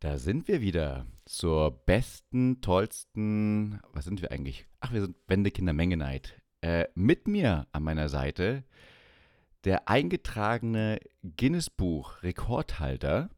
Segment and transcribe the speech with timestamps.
[0.00, 4.66] Da sind wir wieder zur besten, tollsten, was sind wir eigentlich?
[4.80, 6.40] Ach, wir sind Wendekinder Menge Neid.
[6.62, 8.64] Äh, mit mir an meiner Seite
[9.64, 11.00] der eingetragene
[11.36, 13.28] Guinness-Buch-Rekordhalter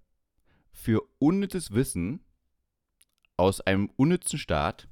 [0.71, 2.21] für unnützes Wissen
[3.37, 4.87] aus einem unnützen Staat,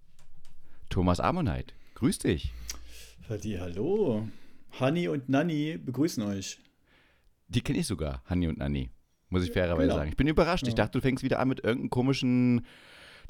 [0.89, 1.73] Thomas Ammonite.
[1.95, 2.53] Grüß dich.
[3.29, 4.27] Fadi, hallo.
[4.73, 6.59] Hanni und Nanni begrüßen euch.
[7.47, 8.91] Die kenne ich sogar, Hanni und Nanni.
[9.31, 9.95] Muss ich fairerweise Genau.
[9.97, 10.11] sagen.
[10.11, 10.65] Ich bin überrascht.
[10.65, 10.75] Ich Ja.
[10.77, 12.67] dachte, du fängst wieder an mit irgendeinem komischen.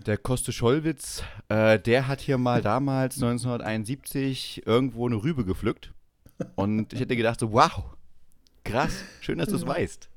[0.07, 5.93] Der Koste Schollwitz, äh, der hat hier mal damals 1971 irgendwo eine Rübe gepflückt.
[6.57, 7.85] Und ich hätte gedacht, so, wow,
[8.65, 10.09] krass, schön, dass du es weißt.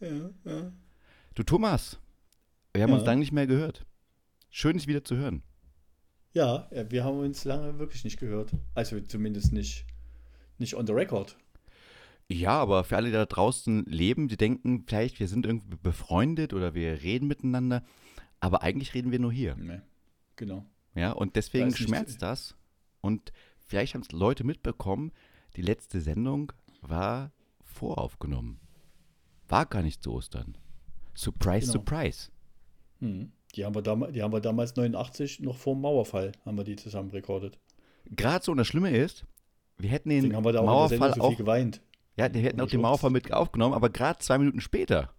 [0.00, 0.72] Ja, ja.
[1.34, 1.98] Du Thomas,
[2.72, 3.08] wir haben uns Ja.
[3.08, 3.84] lange nicht mehr gehört.
[4.50, 5.42] Schön, dich wieder zu hören.
[6.32, 8.52] Ja, ja, wir haben uns lange wirklich nicht gehört.
[8.74, 9.84] Also zumindest nicht,
[10.56, 11.36] nicht on the record.
[12.30, 16.52] Ja, aber für alle, die da draußen leben, die denken vielleicht, wir sind irgendwie befreundet
[16.52, 17.82] oder wir reden miteinander.
[18.40, 19.56] Aber eigentlich reden wir nur hier.
[19.56, 19.80] Nee,
[20.36, 20.64] genau.
[20.94, 22.54] Ja, und deswegen schmerzt das.
[23.00, 23.32] Und
[23.66, 25.12] vielleicht haben es Leute mitbekommen,
[25.56, 28.60] die letzte Sendung war voraufgenommen.
[29.48, 30.58] War gar nicht zu Ostern.
[31.14, 31.72] Surprise, Genau.
[31.72, 32.30] surprise.
[33.00, 33.32] Hm.
[33.54, 36.64] Die, haben wir dam die haben wir damals 89, noch vor dem Mauerfall, haben wir
[36.64, 37.58] die zusammen rekordet.
[38.10, 39.24] Gerade so, und das Schlimme ist,
[39.78, 41.80] wir hätten den auch Mauerfall auch, viel geweint.
[42.18, 42.80] Ja, wir hätten auch den.
[42.80, 45.10] Mauerfall mit aufgenommen, aber gerade zwei Minuten später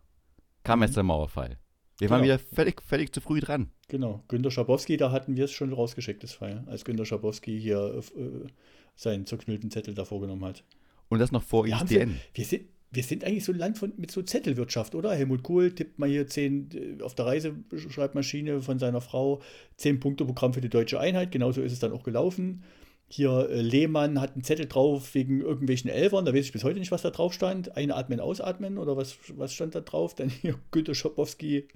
[0.63, 0.83] kam Mhm.
[0.83, 1.57] erst der Mauerfall.
[1.99, 2.35] Wir waren Genau.
[2.35, 3.71] wieder völlig, völlig zu früh dran.
[3.89, 4.23] Genau.
[4.27, 6.63] Günter Schabowski, da hatten wir es schon rausgeschickt, das Fall.
[6.67, 8.47] Als Günter Schabowski hier äh,
[8.95, 10.63] seinen zerknüllten Zettel da vorgenommen hat.
[11.09, 12.09] Und das noch vor Wir, haben ISDN.
[12.11, 15.13] so, wir, sind, wir sind eigentlich so ein Land von, mit so Zettelwirtschaft, oder?
[15.13, 19.41] Helmut Kohl tippt mal hier zehn äh, auf der Reiseschreibmaschine von seiner Frau,
[19.75, 21.31] zehn Punkte Programm für die deutsche Einheit.
[21.31, 22.63] Genauso ist es dann auch gelaufen.
[23.11, 26.79] Hier äh, Lehmann hat einen Zettel drauf wegen irgendwelchen Elfern, da weiß ich bis heute
[26.79, 27.75] nicht, was da drauf stand.
[27.75, 30.13] Einatmen, ausatmen oder was, was stand da drauf?
[30.15, 31.67] Dann hier Günter Schabowski,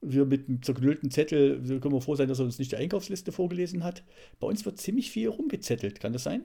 [0.00, 2.76] wir mit einem zerknüllten Zettel, wir können wir froh sein, dass er uns nicht die
[2.76, 4.02] Einkaufsliste vorgelesen hat.
[4.40, 6.44] Bei uns wird ziemlich viel rumgezettelt, kann das sein?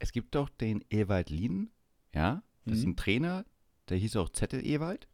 [0.00, 1.70] Es gibt doch den Ewald Lien,
[2.14, 2.90] ja, das ist Mhm.
[2.92, 3.44] ein Trainer,
[3.88, 5.08] der hieß auch Zettel Ewald,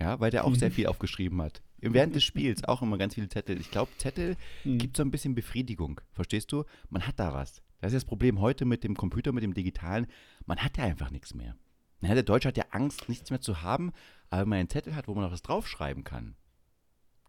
[0.00, 1.60] ja, weil der auch sehr viel aufgeschrieben hat.
[1.80, 3.60] Während des Spiels auch immer ganz viele Zettel.
[3.60, 4.78] Ich glaube, Zettel Mhm.
[4.78, 6.64] gibt so ein bisschen Befriedigung, verstehst du?
[6.88, 7.62] Man hat da was.
[7.80, 10.06] Das ist das Problem heute mit dem Computer, mit dem Digitalen.
[10.46, 11.56] Man hat ja einfach nichts mehr.
[12.00, 13.92] Der Deutsche hat ja Angst, nichts mehr zu haben,
[14.30, 16.36] aber wenn man einen Zettel hat, wo man noch was draufschreiben kann,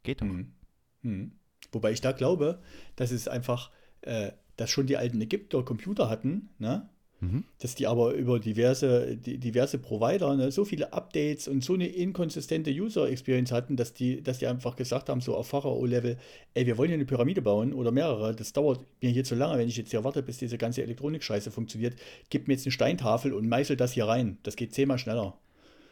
[0.04, 0.28] geht doch.
[0.28, 0.54] Mhm.
[1.02, 1.32] Mhm.
[1.72, 2.62] Wobei ich da glaube,
[2.96, 3.72] dass es einfach,
[4.02, 6.90] äh, dass schon die alten Ägypter Computer hatten, ne?
[7.22, 7.44] Mhm.
[7.60, 11.88] dass die aber über diverse, die, diverse Provider ne, so viele Updates und so eine
[11.88, 16.18] inkonsistente User Experience hatten, dass die, dass die einfach gesagt haben, so auf Pharao-Level,
[16.54, 19.58] ey, wir wollen hier eine Pyramide bauen oder mehrere, das dauert mir hier zu lange,
[19.60, 21.96] wenn ich jetzt hier warte, bis diese ganze Elektronik-Scheiße funktioniert,
[22.30, 24.38] gib mir jetzt eine Steintafel und meißel das hier rein.
[24.44, 25.38] Das geht zehnmal schneller.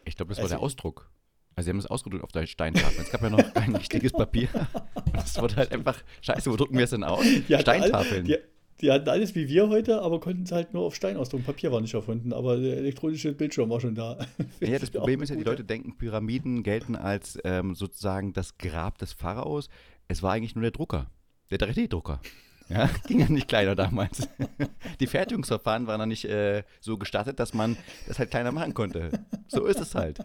[0.05, 1.09] Ich glaube, das war Also- der Ausdruck.
[1.57, 3.01] Also sie haben es ausgedruckt auf der Steintafel.
[3.03, 4.47] Es gab ja noch kein richtiges Papier.
[5.11, 7.25] Und es wurde halt einfach, scheiße, wo drucken wir es denn aus?
[7.49, 8.25] All- Steintafeln.
[8.25, 8.37] Die,
[8.81, 11.45] die hatten alles wie wir heute, aber konnten es halt nur auf Stein ausdrucken.
[11.45, 14.17] Papier war nicht erfunden, aber der elektronische Bildschirm war schon da.
[14.59, 15.43] Ja, das Problem ist ja, die.
[15.43, 19.69] Leute denken, Pyramiden gelten als ähm, sozusagen das Grab des Pharaos.
[20.07, 21.09] Es war eigentlich nur der Drucker,
[21.51, 22.21] der 3D-Drucker.
[22.69, 24.27] Ja, ging ja nicht kleiner damals.
[24.99, 27.77] Die Fertigungsverfahren waren noch nicht äh, so gestattet, dass man
[28.09, 29.09] das halt kleiner machen konnte.
[29.47, 30.19] So ist es halt.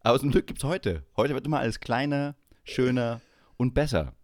[0.00, 1.04] Aber zum Glück gibt es heute.
[1.16, 2.34] Heute wird immer alles kleiner,
[2.64, 3.20] schöner
[3.56, 4.14] und besser.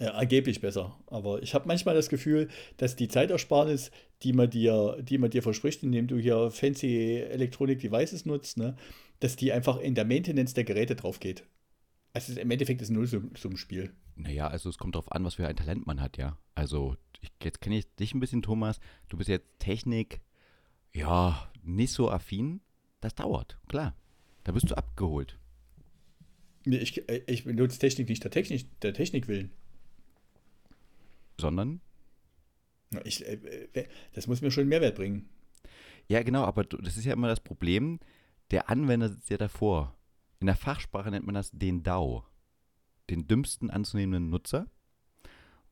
[0.00, 0.98] Ja, angeblich besser.
[1.08, 3.90] Aber ich habe manchmal das Gefühl, dass die Zeitersparnis,
[4.22, 8.76] die man dir, die man dir verspricht, indem du hier fancy Elektronik-Devices nutzt, ne,
[9.20, 11.44] dass die einfach in der Maintenance der Geräte drauf geht.
[12.14, 13.92] Also im Endeffekt ist es ein Nullsummenspiel.
[14.16, 16.38] Naja, also es kommt darauf an, was für ein Talent man hat, ja.
[16.54, 18.80] Also ich, jetzt kenne ich dich ein bisschen, Thomas.
[19.10, 20.20] Du bist jetzt Technik,
[20.94, 22.62] ja, nicht so affin.
[23.02, 23.94] Das dauert, klar.
[24.44, 25.38] Da bist du abgeholt.
[26.64, 29.52] Nee, Ich, äh, ich benutze Technik nicht der Technik, der Technik willen.
[31.40, 31.80] Sondern,
[33.04, 33.34] Ich, äh,
[33.72, 35.28] äh, das muss mir schon einen Mehrwert bringen.
[36.08, 38.00] ja genau, aber das ist ja immer das Problem.
[38.50, 39.96] Der Anwender sitzt ja davor.
[40.40, 42.24] In der Fachsprache nennt man das den DAO.
[43.10, 44.66] Den dümmsten anzunehmenden Nutzer.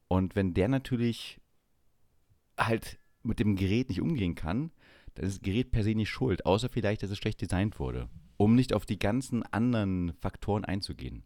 [0.09, 1.41] Und wenn der natürlich
[2.57, 4.73] halt mit dem Gerät nicht umgehen kann,
[5.15, 8.09] dann ist das Gerät per se nicht schuld, außer vielleicht, dass es schlecht designt wurde,
[8.37, 11.25] um nicht auf die ganzen anderen Faktoren einzugehen.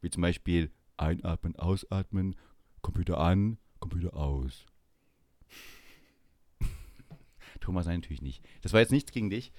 [0.00, 2.36] Wie zum Beispiel einatmen, ausatmen,
[2.82, 4.66] Computer an, Computer aus.
[7.60, 8.44] Thomas, nein, natürlich nicht.
[8.62, 9.52] Das war jetzt nichts gegen dich.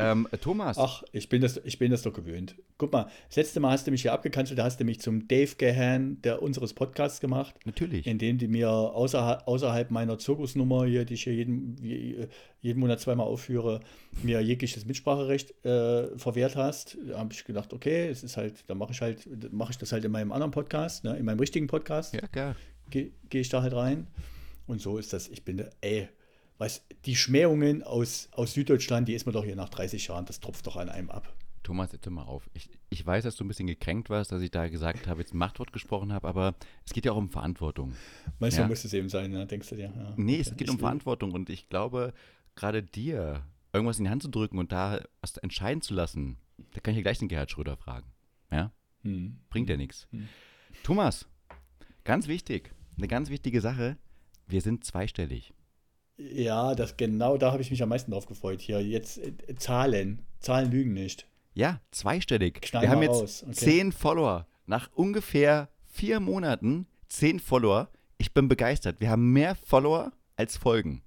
[0.00, 0.78] Ähm, Thomas.
[0.78, 2.54] Ach, ich bin, das, ich bin das doch gewöhnt.
[2.78, 5.28] Guck mal, das letzte Mal hast du mich hier abgekanzelt, da hast du mich zum
[5.28, 7.54] Dave Gahan der unseres Podcasts gemacht.
[7.64, 8.06] Natürlich.
[8.06, 11.76] Indem du mir außerhalb, außerhalb meiner Zirkusnummer hier, die ich hier jeden,
[12.60, 13.80] jeden Monat zweimal aufführe,
[14.22, 16.98] mir jegliches Mitspracherecht äh, verwehrt hast.
[17.08, 19.92] Da habe ich gedacht, okay, es ist halt, da mache ich halt, mache ich das
[19.92, 22.14] halt in meinem anderen Podcast, ne, in meinem richtigen Podcast.
[22.14, 22.56] Ja, klar.
[22.90, 24.06] Gehe geh ich da halt rein.
[24.66, 25.28] Und so ist das.
[25.28, 26.08] Ich bin, ey,
[26.60, 30.40] was, die Schmähungen aus, aus Süddeutschland, die ist man doch hier nach 30 Jahren, das
[30.40, 31.34] tropft doch an einem ab.
[31.62, 32.50] Thomas, jetzt mal auf.
[32.52, 35.32] Ich, ich weiß, dass du ein bisschen gekränkt warst, dass ich da gesagt habe, jetzt
[35.32, 36.54] ein Machtwort gesprochen habe, aber
[36.84, 37.94] es geht ja auch um Verantwortung.
[38.38, 38.68] Manchmal ja.
[38.68, 39.46] muss es eben sein, ne?
[39.46, 39.92] denkst du dir?
[39.94, 40.14] Ja.
[40.16, 42.12] Nee, es geht um Verantwortung und ich glaube,
[42.56, 43.42] gerade dir
[43.72, 46.36] irgendwas in die Hand zu drücken und da was entscheiden zu lassen,
[46.72, 48.12] da kann ich ja gleich den Gerhard Schröder fragen.
[48.50, 48.72] Ja?
[49.02, 49.38] Hm.
[49.48, 50.08] Bringt ja nichts.
[50.10, 50.28] Hm.
[50.82, 51.26] Thomas,
[52.04, 53.96] ganz wichtig, eine ganz wichtige Sache,
[54.46, 55.54] wir sind zweistellig.
[56.32, 58.60] Ja, das genau da habe ich mich am meisten drauf gefreut.
[58.60, 60.20] Hier, jetzt äh, Zahlen.
[60.40, 61.26] Zahlen lügen nicht.
[61.54, 62.60] Ja, zweistellig.
[62.64, 63.52] Schneiden wir haben jetzt okay.
[63.52, 64.46] zehn Follower.
[64.66, 67.88] Nach ungefähr vier Monaten zehn Follower.
[68.18, 69.00] Ich bin begeistert.
[69.00, 71.02] Wir haben mehr Follower als Folgen.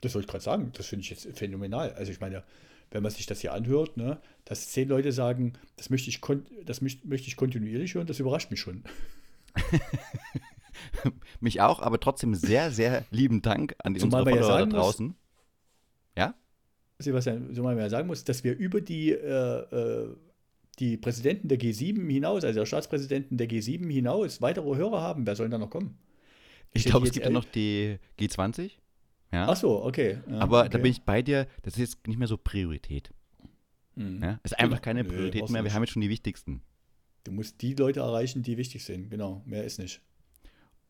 [0.00, 0.72] Das wollte ich gerade sagen.
[0.76, 1.92] Das finde ich jetzt phänomenal.
[1.94, 2.42] Also ich meine,
[2.90, 6.20] wenn man sich das hier anhört, ne, dass zehn Leute sagen, das möchte ich,
[6.64, 8.84] das möchte ich kontinuierlich hören, das überrascht mich schon.
[11.44, 14.76] mich auch, aber trotzdem sehr, sehr lieben Dank an die Zumal unsere Follower ja da
[14.76, 15.06] draußen.
[15.06, 15.16] Muss,
[16.16, 16.34] ja?
[16.98, 20.16] Sebastian, zumal man ja sagen muss, dass wir über die, äh, äh
[20.80, 25.24] die Präsidenten der G7 hinaus, also der Staatspräsidenten der G7 hinaus, weitere Hörer haben.
[25.24, 25.96] Wer soll da noch kommen?
[26.72, 28.72] Ich, ich glaube, es gibt ja noch die G20.
[29.32, 29.48] Ja?
[29.48, 30.18] Ach so, okay.
[30.28, 30.70] Ja, aber okay.
[30.70, 33.10] da bin ich bei dir, das ist jetzt nicht mehr so Priorität.
[33.94, 34.20] Mhm.
[34.22, 34.40] Ja?
[34.42, 36.62] Ist einfach keine Priorität nee, mehr, wir haben jetzt schon die wichtigsten.
[37.24, 40.00] Du musst die Leute erreichen, die wichtig sind, genau, mehr ist nicht.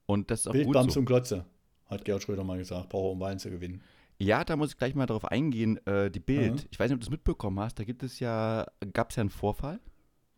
[0.06, 1.00] Und das ist auch Bildbams so.
[1.00, 1.44] und Glotze,
[1.86, 3.82] hat Gerhard Schröder mal gesagt, braucht er, um Wahlen zu gewinnen.
[4.18, 5.84] Ja, da muss ich gleich mal darauf eingehen.
[5.86, 6.68] Äh, die Bild, mhm.
[6.70, 9.22] ich weiß nicht, ob du das mitbekommen hast, da gibt es ja, gab es ja
[9.22, 9.80] einen Vorfall,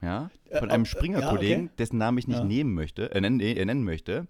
[0.00, 1.74] ja, äh, von einem äh, Springer-Kollegen, ja, okay.
[1.78, 2.44] dessen Namen ich nicht ja.
[2.44, 4.26] nehmen möchte, äh, nennen, äh, nennen möchte.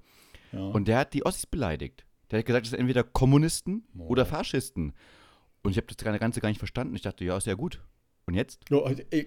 [0.52, 0.60] Ja.
[0.60, 2.06] Und der hat die Ossis beleidigt.
[2.30, 4.06] Der hat gesagt, das sind entweder Kommunisten oh.
[4.08, 4.94] oder Faschisten.
[5.62, 6.94] Und ich habe das Ganze gar nicht verstanden.
[6.94, 7.82] Ich dachte, ja, ist ja gut.
[8.26, 8.64] Und jetzt?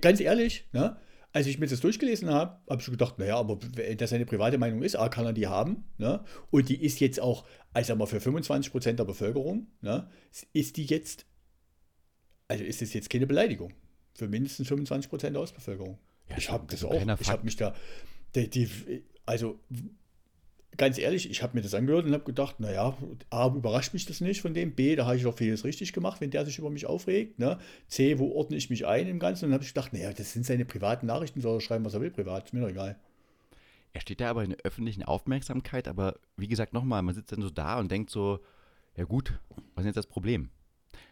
[0.02, 0.98] ganz ehrlich, ne?
[1.32, 4.58] Als ich mir das durchgelesen habe, habe ich gedacht, naja, aber wenn das eine private
[4.58, 5.84] Meinung ist, A, kann er die haben.
[5.98, 6.24] Ne?
[6.50, 10.10] Und die ist jetzt auch, also mal für 25 Prozent der Bevölkerung, ne?
[10.54, 11.26] ist die jetzt,
[12.48, 13.74] also ist es jetzt keine Beleidigung.
[14.16, 16.00] Für mindestens 25 Prozent der Ostbevölkerung.
[16.30, 17.76] Ja, ich habe das auch, ich habe mich da,
[18.36, 18.70] die, die,
[19.26, 19.60] also
[20.78, 22.98] ganz ehrlich, ich habe mir das angehört und habe gedacht, naja,
[23.30, 26.22] A, überrascht mich das nicht von dem, B, da habe ich doch vieles richtig gemacht,
[26.22, 27.60] wenn der sich über mich aufregt, ne?
[27.88, 30.34] C, wo ordne ich mich ein im Ganzen und dann habe ich gedacht, naja, das
[30.34, 32.98] sind seine privaten Nachrichten, soll er schreiben, was er will, privat, ist mir doch egal.
[33.92, 37.42] Er steht da aber in der öffentlichen Aufmerksamkeit, aber wie gesagt, nochmal, man sitzt dann
[37.42, 38.40] so da und denkt so,
[38.96, 39.40] ja gut,
[39.76, 40.50] was ist jetzt das Problem?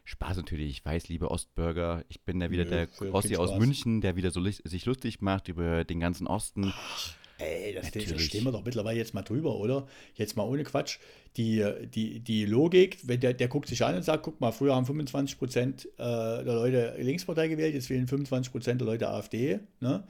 [0.06, 4.00] Spaß natürlich, ich weiß, liebe Ostbürger, ich bin da wieder Nö, der Ossi aus München,
[4.00, 6.72] der wieder so sich lustig macht über den ganzen Osten.
[6.74, 7.16] Ach.
[7.40, 9.88] Ey, das, das stehen wir doch mittlerweile jetzt mal drüber, oder?
[10.16, 10.98] Jetzt mal ohne Quatsch.
[11.36, 11.64] Die,
[11.94, 14.88] die, die Logik, wenn der, der guckt sich an und sagt, guck mal, früher haben
[14.88, 19.60] 25 Prozent äh, der Leute Linkspartei gewählt, jetzt wählen 25 Prozent der Leute AfD.
[19.82, 20.04] Ne?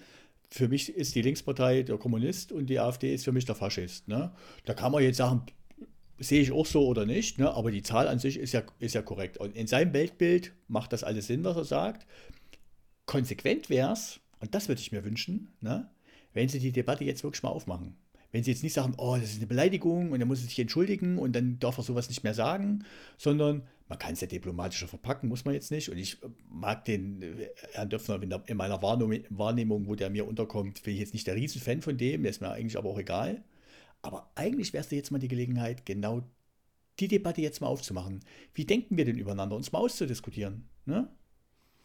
[0.50, 4.08] Für mich ist die Linkspartei der Kommunist und die AfD ist für mich der Faschist.
[4.08, 4.32] Ne?
[4.64, 5.42] Da kann man jetzt sagen,
[6.20, 7.52] sehe ich auch so oder nicht, ne?
[7.52, 9.38] aber die Zahl an sich ist ja, ist ja korrekt.
[9.38, 12.08] Und in seinem Weltbild macht das alles Sinn, was er sagt.
[13.06, 15.90] Konsequent wäre es, und das würde ich mir wünschen, ne?
[16.34, 17.98] Wenn Sie die Debatte jetzt wirklich mal aufmachen.
[18.32, 21.18] Wenn Sie jetzt nicht sagen, oh, das ist eine Beleidigung und er muss sich entschuldigen
[21.18, 22.84] und dann darf er sowas nicht mehr sagen,
[23.18, 25.90] sondern man kann es ja diplomatischer verpacken, muss man jetzt nicht.
[25.90, 26.18] Und ich
[26.50, 31.14] mag den äh, Herrn Döpfner in meiner Wahrnehmung, wo der mir unterkommt, bin ich jetzt
[31.14, 33.44] nicht der Riesenfan von dem, der ist mir eigentlich aber auch egal.
[34.02, 36.24] Aber eigentlich wäre es jetzt mal die Gelegenheit, genau
[37.00, 38.22] die Debatte jetzt mal aufzumachen.
[38.54, 40.68] Wie denken wir denn übereinander, uns mal auszudiskutieren?
[40.86, 41.10] Ne?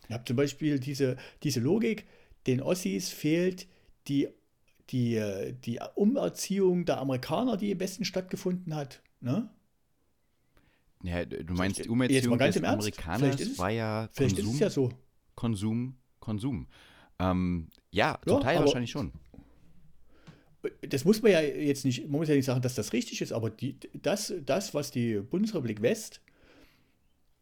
[0.08, 2.06] Ich habe zum Beispiel diese, diese Logik,
[2.46, 3.68] den Ossis fehlt
[4.08, 4.28] die
[4.90, 9.02] die, die Umerziehung der Amerikaner, die im Westen stattgefunden hat.
[9.20, 9.48] Ne?
[11.02, 14.90] Ja, du meinst, die Umerziehung des Amerikaners war ja vielleicht Konsum, ist es ja so.
[15.34, 16.66] Konsum, Konsum.
[17.18, 19.12] Ähm, ja, zum ja, Teil wahrscheinlich schon.
[20.82, 23.32] Das muss man ja jetzt nicht, man muss ja nicht sagen, dass das richtig ist,
[23.32, 26.20] aber die, das, das, was die Bundesrepublik West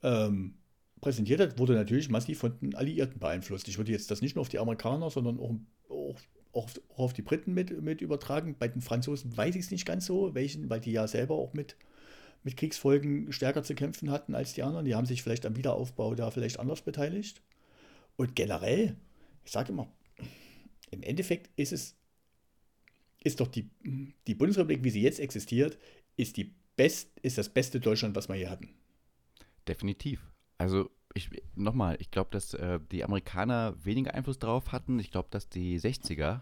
[0.03, 0.55] ähm,
[1.03, 3.69] präsentiert hat, wurde natürlich massiv von den Alliierten beeinflusst.
[3.69, 5.55] Ich würde jetzt das nicht nur auf die Amerikaner, sondern auch,
[5.91, 6.19] auch
[6.53, 8.57] auch auf die Briten mit, mit übertragen.
[8.59, 11.53] Bei den Franzosen weiß ich es nicht ganz so, welchen, weil die ja selber auch
[11.53, 11.77] mit,
[12.43, 14.85] mit Kriegsfolgen stärker zu kämpfen hatten als die anderen.
[14.85, 17.43] Die haben sich vielleicht am Wiederaufbau da vielleicht anders beteiligt.
[18.17, 18.97] Und generell,
[19.45, 19.93] ich sage immer,
[20.91, 21.97] im Endeffekt ist es,
[23.23, 23.71] ist doch die,
[24.27, 25.79] die Bundesrepublik, wie sie jetzt existiert,
[26.17, 28.75] ist, die best, ist das beste Deutschland, was wir hier hatten.
[29.69, 30.27] Definitiv.
[30.59, 34.99] Also ich, nochmal, ich glaube, dass äh, die Amerikaner weniger Einfluss darauf hatten.
[34.99, 36.41] Ich glaube, dass die 60er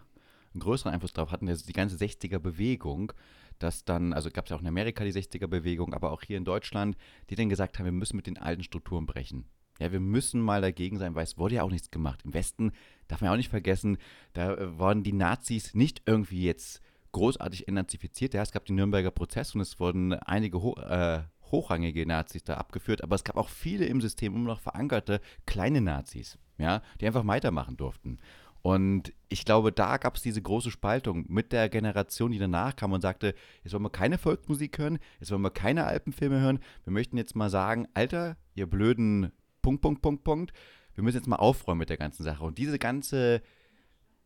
[0.53, 3.13] einen größeren Einfluss darauf hatten, also die ganze 60er-Bewegung,
[3.59, 6.45] dass dann, also gab es ja auch in Amerika die 60er-Bewegung, aber auch hier in
[6.45, 6.97] Deutschland,
[7.29, 9.45] die dann gesagt haben, wir müssen mit den alten Strukturen brechen.
[9.79, 12.21] Ja, wir müssen mal dagegen sein, weil es wurde ja auch nichts gemacht.
[12.25, 12.71] Im Westen
[13.07, 13.97] darf man ja auch nicht vergessen,
[14.33, 18.33] da äh, waren die Nazis nicht irgendwie jetzt großartig entnazifiziert.
[18.33, 22.55] Ja, es gab den Nürnberger Prozess und es wurden einige ho äh, hochrangige Nazis da
[22.55, 27.07] abgeführt, aber es gab auch viele im System immer noch verankerte kleine Nazis, ja, die
[27.07, 28.19] einfach weitermachen durften.
[28.61, 32.91] Und ich glaube, da gab es diese große Spaltung mit der Generation, die danach kam
[32.91, 36.59] und sagte, jetzt wollen wir keine Volksmusik hören, jetzt wollen wir keine Alpenfilme hören.
[36.83, 40.53] Wir möchten jetzt mal sagen, Alter, ihr blöden Punkt, Punkt, Punkt, Punkt,
[40.93, 42.43] wir müssen jetzt mal aufräumen mit der ganzen Sache.
[42.43, 43.41] Und diese ganze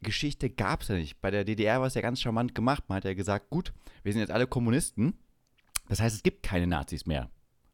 [0.02, 1.22] Geschichte gab es ja nicht.
[1.22, 2.84] Bei der DDR war es ja ganz charmant gemacht.
[2.88, 5.14] Man hat ja gesagt, gut, wir sind jetzt alle Kommunisten.
[5.90, 7.30] Das heißt, es gibt keine Nazis mehr.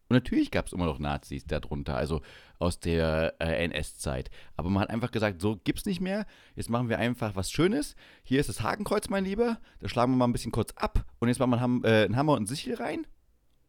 [0.09, 2.21] Und natürlich gab es immer noch Nazis darunter, also
[2.57, 4.31] aus der äh, NS-Zeit.
[4.57, 6.25] Aber man hat einfach gesagt, so gibt's nicht mehr.
[6.55, 7.95] Jetzt machen wir einfach was Schönes.
[8.23, 9.59] Hier ist das Hakenkreuz, mein Lieber.
[9.79, 11.05] Da schlagen wir mal ein bisschen kurz ab.
[11.19, 13.05] Und jetzt machen wir äh, einen Hammer und einen Sichel rein.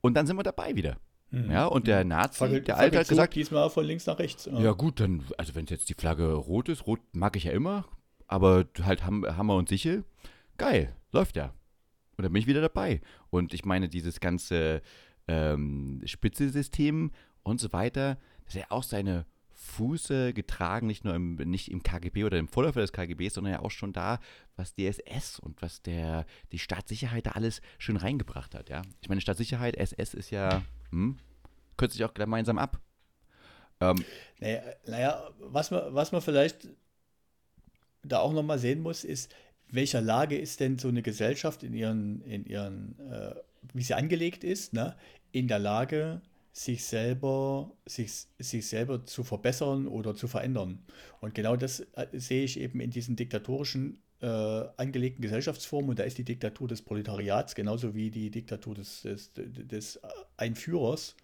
[0.00, 0.96] Und dann sind wir dabei wieder.
[1.30, 1.50] Mhm.
[1.50, 3.34] Ja, und der Nazi, Fackel, der Alte hat gesagt.
[3.34, 4.46] Diesmal von links nach rechts.
[4.46, 7.52] Ja, ja gut, dann, also wenn jetzt die Flagge rot ist, rot mag ich ja
[7.52, 7.84] immer.
[8.26, 10.04] Aber halt Hammer und Sichel,
[10.56, 11.52] geil, läuft ja.
[12.20, 13.00] Und dann bin ich wieder dabei.
[13.30, 14.82] Und ich meine, dieses ganze
[15.26, 17.12] ähm, Spitzesystem
[17.42, 22.24] und so weiter, dass er auch seine Fuße getragen, nicht nur im, nicht im KGB
[22.24, 24.20] oder im Vorläufer des KGB, sondern ja auch schon da,
[24.56, 28.82] was die SS und was der, die Staatssicherheit da alles schön reingebracht hat, ja.
[29.00, 30.60] Ich meine, Staatssicherheit, SS ist ja,
[30.90, 31.16] hm,
[31.78, 32.82] kürzt sich auch gemeinsam ab.
[33.80, 34.04] Ähm,
[34.40, 36.68] naja, naja, was man, was man vielleicht
[38.02, 39.34] da auch nochmal sehen muss, ist,
[39.72, 43.34] welcher Lage ist denn so eine Gesellschaft in ihren, in ihren äh,
[43.72, 44.96] wie sie angelegt ist, ne,
[45.32, 46.22] in der Lage,
[46.52, 50.80] sich selber, sich, sich selber zu verbessern oder zu verändern.
[51.20, 55.90] Und genau das äh, sehe ich eben in diesen diktatorischen äh, angelegten Gesellschaftsformen.
[55.90, 60.00] Und da ist die Diktatur des Proletariats genauso wie die Diktatur des, des, des
[60.36, 61.14] Einführers.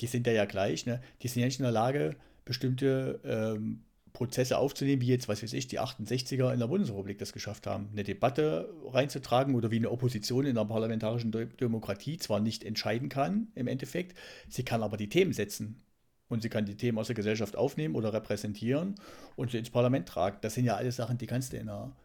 [0.00, 0.86] Die sind ja ja gleich.
[0.86, 1.02] Ne?
[1.22, 3.82] Die sind ja nicht in der Lage, bestimmte ähm,
[4.12, 7.88] Prozesse aufzunehmen, wie jetzt, was weiß ich, die 68er in der Bundesrepublik das geschafft haben,
[7.92, 13.48] eine Debatte reinzutragen oder wie eine Opposition in der parlamentarischen Demokratie zwar nicht entscheiden kann
[13.54, 14.16] im Endeffekt,
[14.48, 15.82] sie kann aber die Themen setzen.
[16.28, 18.94] Und sie kann die Themen aus der Gesellschaft aufnehmen oder repräsentieren
[19.34, 20.38] und sie ins Parlament tragen.
[20.42, 21.96] Das sind ja alles Sachen, die kannst du in einer,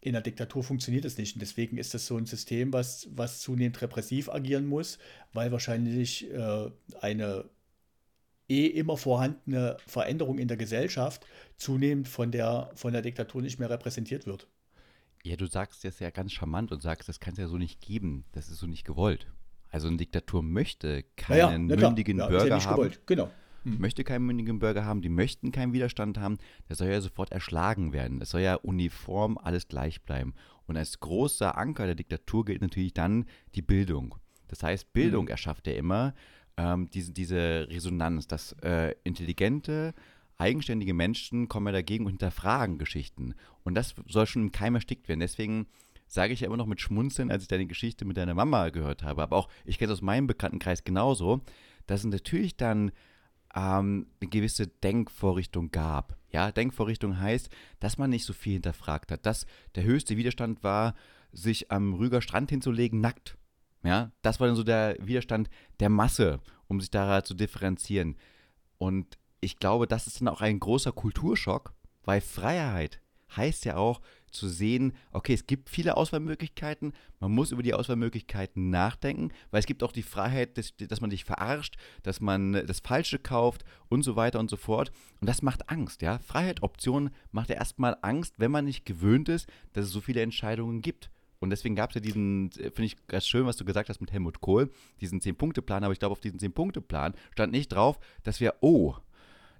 [0.00, 1.36] in einer Diktatur funktioniert das nicht.
[1.36, 4.98] Und deswegen ist das so ein System, was, was zunehmend repressiv agieren muss,
[5.34, 6.70] weil wahrscheinlich äh,
[7.02, 7.44] eine
[8.48, 11.26] eh immer vorhandene Veränderung in der Gesellschaft
[11.56, 14.48] zunehmend von der, von der Diktatur nicht mehr repräsentiert wird.
[15.24, 17.80] Ja, du sagst das ja ganz charmant und sagst, das kann es ja so nicht
[17.80, 18.24] geben.
[18.32, 19.26] Das ist so nicht gewollt.
[19.70, 22.76] Also eine Diktatur möchte keinen ja, ja, mündigen ja, Bürger ja haben.
[22.76, 23.06] Gewollt.
[23.06, 23.30] Genau.
[23.64, 23.80] Hm.
[23.80, 26.38] Möchte keinen mündigen Bürger haben, die möchten keinen Widerstand haben,
[26.68, 28.22] der soll ja sofort erschlagen werden.
[28.22, 30.34] Es soll ja uniform alles gleich bleiben.
[30.66, 34.14] Und als großer Anker der Diktatur gilt natürlich dann die Bildung.
[34.46, 35.32] Das heißt, Bildung hm.
[35.32, 36.14] erschafft er immer
[36.58, 39.94] ähm, diese, diese Resonanz, dass äh, intelligente,
[40.36, 43.34] eigenständige Menschen kommen ja dagegen und hinterfragen Geschichten.
[43.64, 45.20] Und das soll schon im Keim erstickt werden.
[45.20, 45.66] Deswegen
[46.08, 49.02] sage ich ja immer noch mit Schmunzeln, als ich deine Geschichte mit deiner Mama gehört
[49.02, 51.42] habe, aber auch, ich kenne es aus meinem Bekanntenkreis genauso,
[51.86, 52.92] dass es natürlich dann
[53.54, 56.16] ähm, eine gewisse Denkvorrichtung gab.
[56.30, 60.94] Ja, Denkvorrichtung heißt, dass man nicht so viel hinterfragt hat, dass der höchste Widerstand war,
[61.32, 63.36] sich am Rüger Strand hinzulegen, nackt.
[63.84, 65.48] Ja, das war dann so der Widerstand
[65.80, 68.16] der Masse, um sich da zu differenzieren.
[68.78, 71.72] Und ich glaube, das ist dann auch ein großer Kulturschock,
[72.04, 73.00] weil Freiheit
[73.36, 78.70] heißt ja auch zu sehen, okay, es gibt viele Auswahlmöglichkeiten, man muss über die Auswahlmöglichkeiten
[78.70, 82.80] nachdenken, weil es gibt auch die Freiheit, dass, dass man dich verarscht, dass man das
[82.80, 84.92] Falsche kauft und so weiter und so fort.
[85.20, 86.18] Und das macht Angst, ja.
[86.18, 90.22] Freiheit, Option macht ja erstmal Angst, wenn man nicht gewöhnt ist, dass es so viele
[90.22, 91.10] Entscheidungen gibt.
[91.40, 94.12] Und deswegen gab es ja diesen, finde ich ganz schön, was du gesagt hast mit
[94.12, 98.56] Helmut Kohl, diesen Zehn-Punkte-Plan, aber ich glaube, auf diesen Zehn-Punkte-Plan stand nicht drauf, dass wir,
[98.60, 98.94] oh,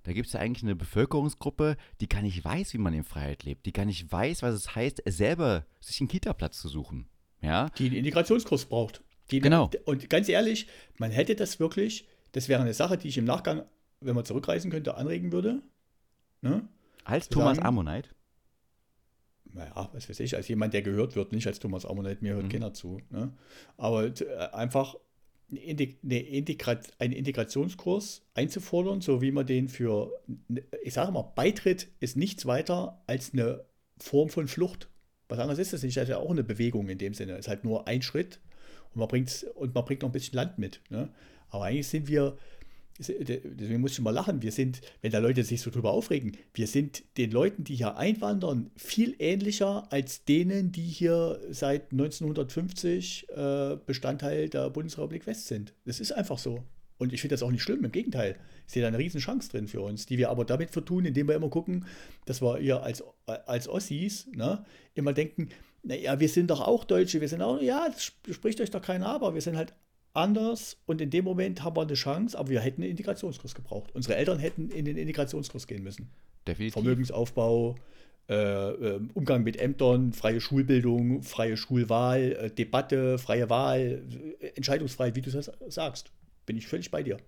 [0.03, 3.45] da gibt es ja eigentlich eine Bevölkerungsgruppe, die gar nicht weiß, wie man in Freiheit
[3.45, 7.07] lebt, die gar nicht weiß, was es heißt, selber sich einen Kita-Platz zu suchen.
[7.43, 7.69] Ja?
[7.79, 9.03] Die einen Integrationskurs braucht.
[9.31, 9.71] Die, genau.
[9.85, 13.65] Und ganz ehrlich, man hätte das wirklich, das wäre eine Sache, die ich im Nachgang,
[14.01, 15.63] wenn man zurückreisen könnte, anregen würde.
[16.41, 16.67] Ne?
[17.05, 18.11] Als Thomas Ammonite?
[19.55, 22.45] Naja, was weiß ich, als jemand, der gehört wird, nicht als Thomas Ammonite, mir hört
[22.45, 22.51] mhm.
[22.51, 23.01] keiner zu.
[23.11, 23.33] Ne?
[23.77, 24.13] Aber äh,
[24.53, 24.97] einfach
[25.51, 30.13] eine Integra einen Integrationskurs einzufordern, so wie man den für,
[30.83, 33.65] ich sage mal, Beitritt ist nichts weiter als eine
[33.99, 34.89] Form von Flucht.
[35.29, 37.33] Was anderes ist das nicht, das ist ja auch eine Bewegung in dem Sinne.
[37.33, 38.41] Es ist halt nur ein Schritt
[38.93, 40.81] und man bringt, und man bringt noch ein bisschen Land mit.
[40.91, 41.09] Ne?
[41.51, 42.37] Aber eigentlich sind wir
[42.99, 46.67] deswegen muss ich mal lachen, wir sind, wenn da Leute sich so drüber aufregen, wir
[46.67, 53.77] sind den Leuten, die hier einwandern, viel ähnlicher als denen, die hier seit 1950 äh,
[53.87, 55.75] Bestandteil der Bundesrepublik West sind.
[55.85, 56.65] Das ist einfach so.
[56.99, 58.37] Und ich finde das auch nicht schlimm, im Gegenteil.
[58.67, 61.29] Ich sehe da eine riesen Chance drin für uns, die wir aber damit vertun, indem
[61.29, 61.87] wir immer gucken,
[62.27, 64.65] dass wir hier als, als Ossis ne,
[64.95, 65.51] immer denken,
[65.85, 69.07] naja, wir sind doch auch Deutsche, wir sind auch, ja, das spricht euch doch keiner
[69.07, 69.75] aber, wir sind halt
[70.19, 73.91] anders und in dem Moment haben wir eine Chance, aber wir hätten einen Integrationskurs gebraucht.
[73.95, 76.11] Unsere Eltern hätten in den Integrationskurs gehen müssen.
[76.47, 76.75] Definitiv.
[76.75, 77.77] Vermögensaufbau,
[78.29, 84.05] äh, ähm, Umgang mit Ämtern, freie Schulbildung, freie Schulwahl, äh, Debatte, freie Wahl,
[84.41, 86.11] äh, Entscheidungsfreiheit, wie du das sagst.
[86.45, 87.19] Bin ich völlig bei dir.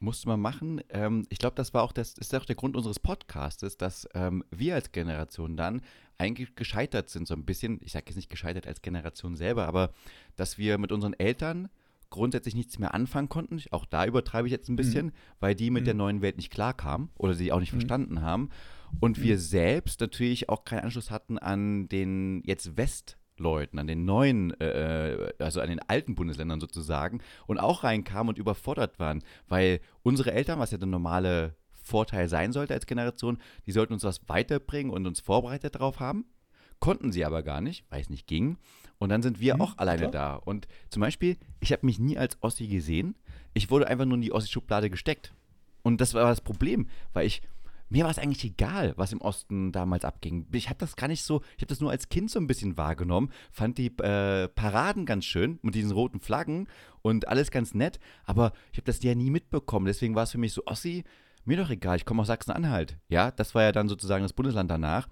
[0.00, 0.80] Musste man machen.
[0.90, 4.44] Ähm, ich glaube, das war auch das, ist auch der Grund unseres Podcastes, dass ähm,
[4.50, 5.82] wir als Generation dann
[6.18, 7.80] eigentlich gescheitert sind, so ein bisschen.
[7.82, 9.92] Ich sage jetzt nicht gescheitert als Generation selber, aber
[10.36, 11.68] dass wir mit unseren Eltern
[12.14, 13.60] grundsätzlich nichts mehr anfangen konnten.
[13.72, 15.12] Auch da übertreibe ich jetzt ein bisschen, mhm.
[15.40, 15.86] weil die mit mhm.
[15.86, 17.78] der neuen Welt nicht klarkamen oder sie auch nicht mhm.
[17.80, 18.50] verstanden haben.
[19.00, 19.40] Und wir mhm.
[19.40, 25.60] selbst natürlich auch keinen Anschluss hatten an den jetzt Westleuten, an den neuen, äh, also
[25.60, 30.70] an den alten Bundesländern sozusagen und auch reinkamen und überfordert waren, weil unsere Eltern, was
[30.70, 35.18] ja der normale Vorteil sein sollte als Generation, die sollten uns was weiterbringen und uns
[35.18, 36.26] vorbereitet darauf haben,
[36.78, 38.56] konnten sie aber gar nicht, weil es nicht ging.
[38.98, 40.12] Und dann sind wir mhm, auch alleine klar.
[40.12, 40.34] da.
[40.36, 43.14] Und zum Beispiel, ich habe mich nie als Ossi gesehen.
[43.52, 45.34] Ich wurde einfach nur in die Ossi-Schublade gesteckt.
[45.82, 47.42] Und das war das Problem, weil ich,
[47.90, 50.46] mir war es eigentlich egal, was im Osten damals abging.
[50.52, 52.78] Ich habe das gar nicht so, ich habe das nur als Kind so ein bisschen
[52.78, 56.68] wahrgenommen, fand die äh, Paraden ganz schön mit diesen roten Flaggen
[57.02, 59.84] und alles ganz nett, aber ich habe das ja nie mitbekommen.
[59.84, 61.04] Deswegen war es für mich so, Ossi,
[61.44, 62.96] mir doch egal, ich komme aus Sachsen-Anhalt.
[63.08, 65.08] Ja, das war ja dann sozusagen das Bundesland danach.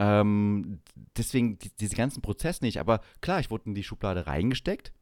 [0.00, 0.80] Ähm,
[1.16, 2.80] deswegen die, diese ganzen Prozess nicht.
[2.80, 4.92] Aber klar, ich wurde in die Schublade reingesteckt,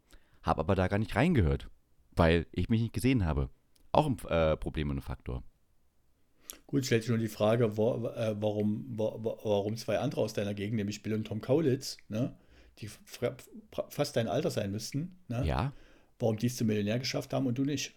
[0.43, 1.71] habe aber da gar nicht reingehört,
[2.17, 3.49] weil ich mich nicht gesehen habe.
[3.93, 5.45] Auch ein äh, Problem und ein Faktor.
[6.67, 10.53] Gut, stellt sich nur die Frage, wo, äh, warum, wo, warum zwei andere aus deiner
[10.53, 12.35] Gegend, nämlich Bill und Tom Kaulitz, ne,
[12.79, 12.91] die
[13.89, 15.73] fast dein Alter sein müssten, ne, ja.
[16.19, 17.95] warum die es zum Millionär geschafft haben und du nicht.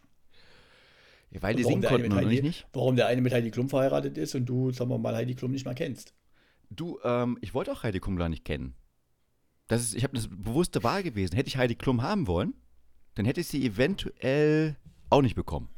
[1.31, 2.67] Ja, weil die singen konnten und ich nicht.
[2.73, 5.51] Warum der eine mit Heidi Klum verheiratet ist und du, sagen wir mal, Heidi Klum
[5.51, 6.13] nicht mal kennst.
[6.71, 8.75] Du, ähm, ich wollte auch Heidi Klum gar nicht kennen.
[9.67, 11.35] Das ist, ich habe das bewusste Wahl gewesen.
[11.35, 12.53] Hätte ich Heidi Klum haben wollen,
[13.15, 14.77] dann hätte ich sie eventuell
[15.09, 15.69] auch nicht bekommen.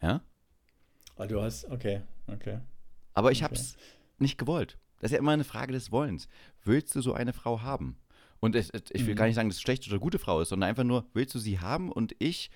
[0.00, 0.22] Ja?
[1.16, 2.60] Ah, du hast, okay, okay.
[3.14, 3.44] Aber ich okay.
[3.44, 3.76] habe es
[4.18, 4.78] nicht gewollt.
[5.00, 6.28] Das ist ja immer eine Frage des Wollens.
[6.64, 7.96] Willst du so eine Frau haben?
[8.40, 9.18] Und es, ich will mhm.
[9.18, 11.40] gar nicht sagen, dass es schlecht oder gute Frau ist, sondern einfach nur, willst du
[11.40, 11.90] sie haben?
[11.90, 12.50] Und ich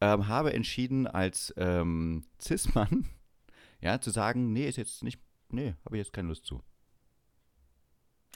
[0.00, 3.08] ähm, habe entschieden, als ähm, Cis-Mann,
[3.80, 6.62] ja, zu sagen, nee, ist jetzt nicht, nee, habe ich jetzt keine Lust zu.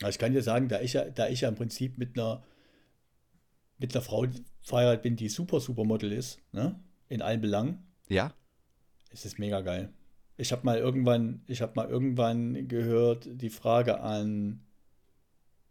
[0.01, 2.43] Also ich kann dir sagen, da ich ja, da ich ja im Prinzip mit einer,
[3.79, 4.27] mit einer Frau
[4.61, 6.81] verheiratet bin, die super, Supermodel ist, ne?
[7.09, 7.87] in allen Belangen.
[8.09, 8.35] Ja.
[9.11, 9.93] Es ist mega geil.
[10.37, 14.65] Ich habe mal irgendwann, ich habe mal irgendwann gehört, die Frage an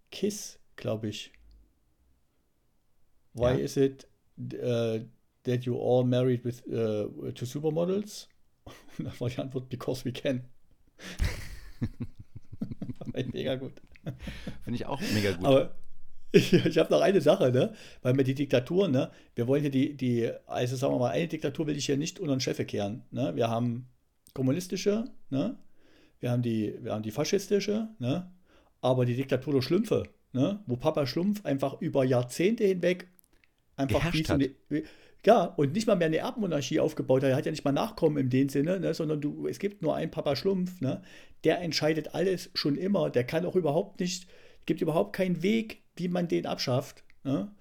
[0.09, 1.33] Kiss, glaube ich.
[3.33, 3.55] Why ja.
[3.55, 4.07] is it
[4.39, 4.99] uh,
[5.43, 8.29] that you all married with uh, to supermodels?
[8.97, 10.45] Und da war die Antwort, because we can.
[13.33, 13.73] mega gut.
[14.63, 15.45] Finde ich auch mega gut.
[15.45, 15.75] Aber
[16.31, 17.73] ich, ich habe noch eine Sache, ne?
[18.01, 19.11] Weil wir die Diktatur, ne?
[19.35, 22.19] Wir wollen hier die, die, also sagen wir mal, eine Diktatur will ich hier nicht
[22.19, 23.03] unter den Scheffel kehren.
[23.11, 23.35] Ne?
[23.35, 23.87] Wir haben
[24.33, 25.57] kommunistische, ne?
[26.19, 28.31] Wir haben die, wir haben die faschistische, ne?
[28.81, 30.59] Aber die Diktatur der Schlümpfe, ne?
[30.65, 33.07] Wo Papa Schlumpf einfach über Jahrzehnte hinweg
[33.75, 34.49] einfach wie so eine,
[35.25, 37.29] ja, und nicht mal mehr eine Erbmonarchie aufgebaut hat.
[37.29, 39.95] Er hat ja nicht mal Nachkommen in dem Sinne, ne, sondern du, es gibt nur
[39.95, 41.01] einen Papa Schlumpf, ne,
[41.43, 43.09] der entscheidet alles schon immer.
[43.09, 44.27] Der kann auch überhaupt nicht,
[44.65, 47.03] gibt überhaupt keinen Weg, wie man den abschafft.
[47.23, 47.53] Ne.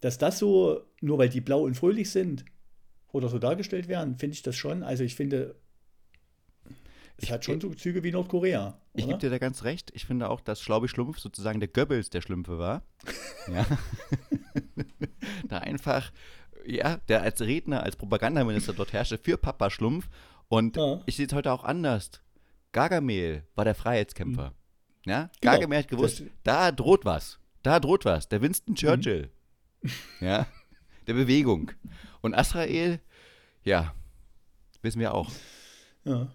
[0.00, 2.44] Dass das so, nur weil die blau und fröhlich sind
[3.12, 4.82] oder so dargestellt werden, finde ich das schon.
[4.82, 5.54] Also ich finde,
[7.16, 8.80] es ich, hat schon so Züge wie Nordkorea.
[8.92, 9.92] Ich gebe dir da ganz recht.
[9.94, 12.82] Ich finde auch, dass Schlaubi Schlumpf sozusagen der Goebbels der Schlümpfe war.
[13.52, 13.64] ja.
[15.48, 16.12] da einfach
[16.66, 20.08] ja, der als Redner, als Propagandaminister dort herrschte für Papa Schlumpf.
[20.48, 21.00] Und ja.
[21.06, 22.10] ich sehe es heute auch anders.
[22.72, 24.50] Gargamel war der Freiheitskämpfer.
[24.50, 25.10] Mhm.
[25.10, 25.52] Ja, genau.
[25.52, 27.38] Gargamel hat gewusst, das, da droht was.
[27.62, 28.28] Da droht was.
[28.28, 29.30] Der Winston Churchill.
[29.82, 29.90] Mhm.
[30.20, 30.46] Ja,
[31.06, 31.70] der Bewegung.
[32.20, 33.00] Und Asrael,
[33.64, 33.94] ja,
[34.82, 35.30] wissen wir auch.
[36.04, 36.28] Ja.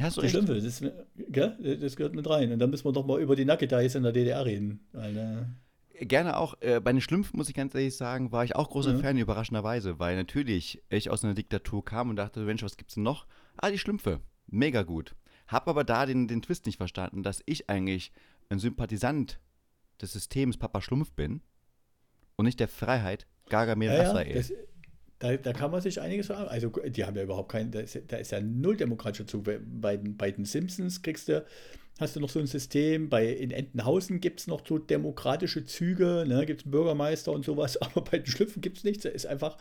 [0.00, 0.82] Hast du das Stimmt, das,
[1.28, 1.78] gell?
[1.78, 2.50] das gehört mit rein.
[2.50, 4.86] Und dann müssen wir doch mal über die Nackedeis in der DDR reden.
[4.92, 5.44] Weil, äh
[6.06, 8.94] gerne auch, äh, bei den Schlümpfen, muss ich ganz ehrlich sagen, war ich auch großer
[8.94, 9.00] mhm.
[9.00, 13.02] Fan, überraschenderweise, weil natürlich ich aus einer Diktatur kam und dachte, Mensch, was gibt's denn
[13.02, 13.26] noch?
[13.56, 14.20] Ah, die Schlümpfe.
[14.46, 15.14] Mega gut.
[15.48, 18.12] Hab aber da den, den Twist nicht verstanden, dass ich eigentlich
[18.48, 19.38] ein Sympathisant
[20.00, 21.42] des Systems Papa Schlumpf bin
[22.36, 24.36] und nicht der Freiheit Gargamel ja, Azrael.
[24.36, 24.56] Ja,
[25.18, 26.48] Da, da kann man sich einiges sagen.
[26.48, 29.44] Also, die haben ja überhaupt keinen, da ist, da ist ja null demokratischer Zug.
[29.44, 31.44] Bei, den, bei den Simpsons kriegst du,
[32.00, 36.24] hast du noch so ein System, bei, in Entenhausen gibt es noch so demokratische Züge,
[36.26, 39.02] ne, gibt es einen Bürgermeister und sowas, aber bei den Schlüpfen gibt es nichts.
[39.04, 39.56] Da ist einfach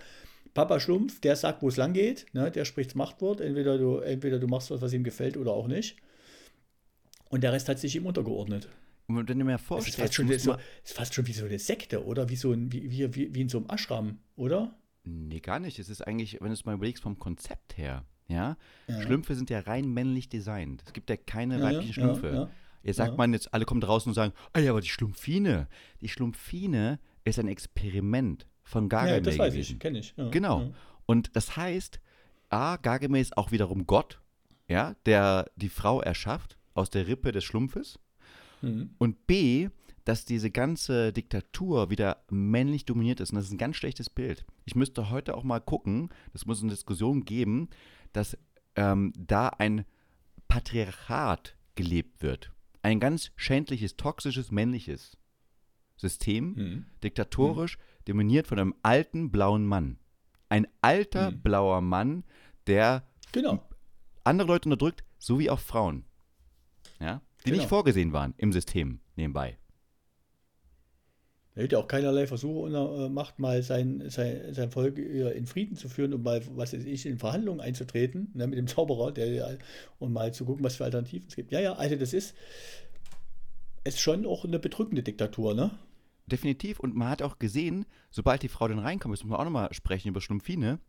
[0.53, 3.97] Papa Schlumpf, der sagt, wo es lang geht, ne, der spricht das Machtwort, entweder du,
[3.97, 5.97] entweder du machst was, was ihm gefällt oder auch nicht.
[7.29, 8.67] Und der Rest hat sich ihm untergeordnet.
[9.07, 11.45] Und wenn du mir Es ist, vorstellst, fast schon, so, ist fast schon wie so
[11.45, 12.29] eine Sekte, oder?
[12.29, 14.77] Wie, so ein, wie, wie, wie, wie in so einem Ashram, oder?
[15.03, 15.79] Nee, gar nicht.
[15.79, 19.01] Es ist eigentlich, wenn du es mal überlegst, vom Konzept her, ja, Ja.
[19.01, 20.81] Schlümpfe sind ja rein männlich designt.
[20.85, 22.33] Es gibt ja keine Ja, ja, weiblichen ja, Schlümpfe.
[22.33, 22.49] ja.
[22.83, 23.17] Jetzt sagt Ja.
[23.17, 25.67] man jetzt, alle kommen draußen und sagen, ah ja, aber die Schlumpfine.
[26.01, 29.73] Die Schlumpfine ist ein Experiment von Ja, Gargamel das weiß gewesen.
[29.73, 30.13] ich, kenne ich.
[30.17, 30.61] Ja, Genau.
[30.61, 30.69] Ja.
[31.05, 31.99] Und das heißt,
[32.49, 34.19] A, Gargamel ist auch wiederum Gott,
[34.67, 37.99] ja, der die Frau erschafft aus der Rippe des Schlumpfes.
[38.61, 38.91] Mhm.
[38.97, 39.69] Und B,
[40.05, 43.31] dass diese ganze Diktatur wieder männlich dominiert ist.
[43.31, 44.45] Und das ist ein ganz schlechtes Bild.
[44.65, 47.69] Ich müsste heute auch mal gucken, das muss eine Diskussion geben,
[48.13, 48.37] dass
[48.75, 49.85] ähm, da ein
[50.47, 52.51] Patriarchat gelebt wird.
[52.83, 55.17] Ein ganz schändliches, toxisches, männliches
[55.97, 56.85] System, Mhm.
[57.03, 59.97] diktatorisch, dominiert von einem alten blauen Mann.
[60.49, 61.41] Ein alter Mhm.
[61.41, 62.23] blauer Mann,
[62.67, 63.63] der Genau.
[64.23, 66.05] andere Leute unterdrückt, so wie auch Frauen.
[66.99, 67.21] Ja?
[67.45, 67.69] Die nicht Genau.
[67.69, 69.57] vorgesehen waren im System nebenbei.
[71.53, 75.89] Er hätte auch keinerlei Versuche äh, macht, mal sein, sein, sein Volk in Frieden zu
[75.89, 79.57] führen und mal, was weiß ich, in Verhandlungen einzutreten, ne, mit dem Zauberer, der, ja-
[79.99, 81.51] und mal zu gucken, was für Alternativen es gibt.
[81.51, 82.35] Ja, ja, also das ist,
[83.83, 85.71] ist schon auch eine bedrückende Diktatur, ne?
[86.27, 86.79] Definitiv.
[86.79, 90.07] Und man hat auch gesehen, sobald die Frau dann reinkommt, muss man auch nochmal sprechen
[90.07, 90.79] über Schlumpfine,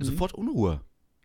[0.00, 0.80] sofort Unruhe.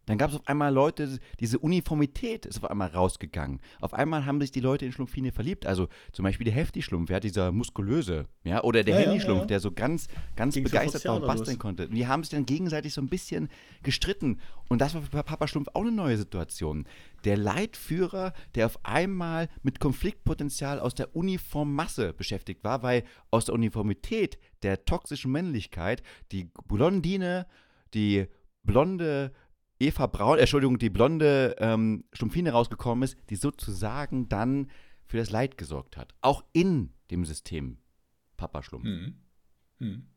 [0.10, 3.60] Dann gab es auf einmal Leute, diese Uniformität ist auf einmal rausgegangen.
[3.80, 5.68] Auf einmal haben sich die Leute in Schlumpfine verliebt.
[5.68, 9.46] Also zum Beispiel der Hefti-Schlumpf, ja, dieser muskulöse, ja, oder der Ja, ja, Handy-Schlumpf, ja.
[9.46, 11.60] der so ganz, ganz Ging begeistert war und basteln los.
[11.60, 11.86] konnte.
[11.88, 13.50] Und die haben sich dann gegenseitig so ein bisschen
[13.84, 14.40] gestritten.
[14.68, 16.88] Und das war für Papa Schlumpf auch eine neue Situation.
[17.24, 23.54] Der Leitführer, der auf einmal mit Konfliktpotenzial aus der Uniformmasse beschäftigt war, weil aus der
[23.54, 27.46] Uniformität der toxischen Männlichkeit die Blondine,
[27.94, 28.26] die
[28.64, 29.34] blonde
[29.80, 34.70] Eva Braun, äh, Entschuldigung, die blonde ähm, Schlumpfine rausgekommen ist, die sozusagen dann
[35.06, 36.14] für das Leid gesorgt hat.
[36.22, 37.78] Auch in dem System
[38.38, 38.86] Papa Schlumpf.
[38.86, 39.16] Mhm.
[39.80, 40.08] Mhm.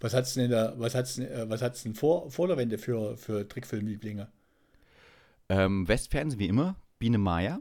[0.00, 2.78] Was hat's denn, der, was hat's, denn, äh, was hat's denn vor, vor der Wende
[2.78, 4.28] für, für Trickfilmlieblinge?
[5.48, 7.60] Ähm, Westfernsehen wie immer, Biene Maya,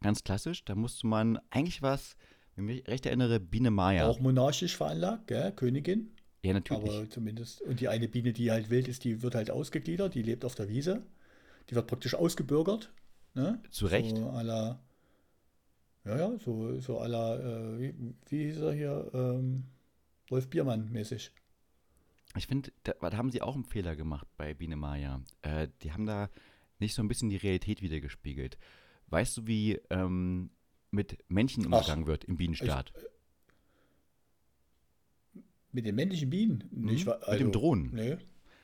[0.00, 0.64] ganz klassisch.
[0.64, 2.16] Da musste man, eigentlich was,
[2.54, 4.06] wenn ich mich recht erinnere, Biene Maya.
[4.06, 5.52] Auch monarchisch veranlagt, gell?
[5.52, 6.12] Königin.
[6.44, 6.90] Ja, natürlich.
[6.90, 10.22] Aber zumindest, und die eine Biene, die halt wild ist, die wird halt ausgegliedert, die
[10.22, 11.02] lebt auf der Wiese.
[11.70, 12.92] Die wird praktisch ausgebürgert.
[13.34, 13.62] Ne?
[13.70, 14.16] Zu Recht.
[14.16, 14.80] So à la,
[16.04, 19.64] ja, ja, so, so à la, äh, wie, wie hieß er hier, ähm,
[20.28, 21.32] Wolf Biermann mäßig.
[22.36, 25.22] Ich finde, da, da haben sie auch einen Fehler gemacht bei Biene Maya.
[25.42, 26.28] Äh, die haben da
[26.78, 28.58] nicht so ein bisschen die Realität wiedergespiegelt.
[29.06, 30.50] Weißt du, wie ähm,
[30.90, 32.92] mit Männchen Ach, umgegangen wird im Bienenstaat?
[35.74, 36.64] Mit den männlichen Bienen?
[36.70, 37.30] Wa- Mhm.
[37.32, 37.90] mit dem Drohnen.
[37.94, 38.16] Nee.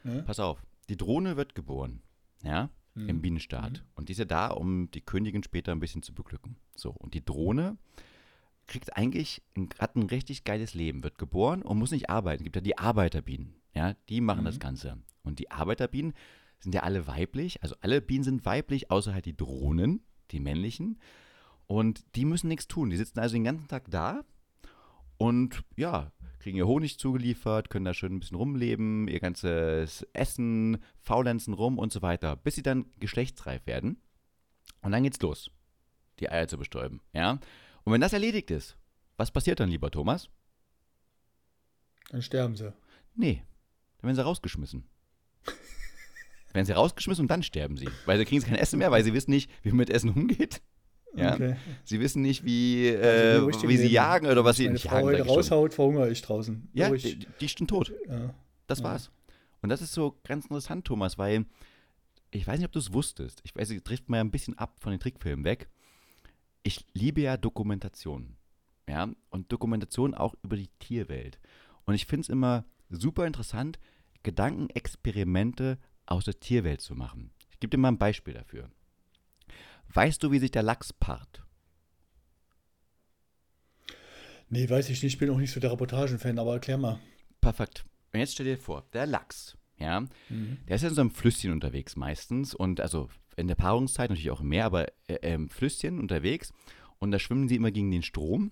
[0.05, 0.23] ne?
[0.23, 2.01] Pass auf, die Drohne wird geboren,
[2.43, 3.09] ja, Mhm.
[3.09, 3.85] im Bienenstaat.
[3.95, 6.57] Und die ist ja da, um die Königin später ein bisschen zu beglücken.
[6.75, 7.77] So, und die Drohne
[8.67, 9.43] kriegt eigentlich,
[9.79, 12.43] hat ein richtig geiles Leben, wird geboren und muss nicht arbeiten.
[12.43, 14.97] Es gibt ja die Arbeiterbienen, ja, die machen das Ganze.
[15.25, 16.15] Und die Arbeiterbienen
[16.61, 20.99] sind ja alle weiblich, also alle Bienen sind weiblich, außer halt die Drohnen, die männlichen.
[21.67, 22.91] Und die müssen nichts tun.
[22.91, 24.25] Die sitzen also den ganzen Tag da
[25.19, 30.79] und ja, kriegen ihr Honig zugeliefert, können da schön ein bisschen rumleben, ihr ganzes Essen,
[30.99, 34.01] faulenzen rum und so weiter, bis sie dann geschlechtsreif werden.
[34.81, 35.51] Und dann geht's los,
[36.19, 37.01] die Eier zu bestäuben.
[37.13, 37.39] Ja?
[37.85, 38.77] Und wenn das erledigt ist,
[39.17, 40.31] was passiert dann, lieber Thomas?
[42.09, 42.73] Dann sterben sie.
[43.15, 43.43] Nee,
[43.99, 44.89] dann werden sie rausgeschmissen.
[46.53, 47.89] werden sie rausgeschmissen und dann sterben sie.
[48.07, 50.63] Weil sie kriegen kein Essen mehr, weil sie wissen nicht, wie man mit Essen umgeht.
[51.15, 51.35] Ja?
[51.35, 51.57] Okay.
[51.85, 53.95] Sie wissen nicht, wie, Also äh, wie richtig wie sie leben.
[53.95, 55.13] jagen oder was sie Meine nicht Frau jagen.
[55.13, 55.29] ich schon.
[55.29, 56.69] raushaut, verhungere ich draußen.
[56.73, 57.03] Ja, Ruhig.
[57.03, 57.93] die, die ist schon tot.
[58.09, 58.35] ja.
[58.67, 58.85] Das Ja.
[58.85, 59.11] war's.
[59.63, 61.45] Und das ist so ganz interessant, Thomas, weil
[62.31, 63.41] ich weiß nicht, ob du es wusstest.
[63.45, 65.69] Ich weiß, es trifft mal ein bisschen ab von den Trickfilmen weg.
[66.63, 68.37] Ich liebe ja Dokumentation.
[68.89, 71.39] Ja, und Dokumentation auch über die Tierwelt.
[71.85, 73.79] Und ich finde es immer super interessant,
[74.23, 77.31] Gedankenexperimente aus der Tierwelt zu machen.
[77.51, 78.71] Ich gebe dir mal ein Beispiel dafür.
[79.93, 81.45] Weißt du, wie sich der Lachs paart?
[84.49, 85.15] Nee, weiß ich nicht.
[85.15, 87.01] Ich bin auch nicht so der Reportagen-Fan, aber erklär mal.
[87.41, 87.85] Perfekt.
[88.13, 90.05] Und jetzt stell dir vor, der Lachs, ja,
[90.69, 94.31] der ist ja in so einem Flüsschen unterwegs meistens und also in der Paarungszeit natürlich
[94.31, 96.53] auch im Meer, aber äh, im Flüsschen unterwegs
[96.99, 98.51] und da schwimmen sie immer gegen den Strom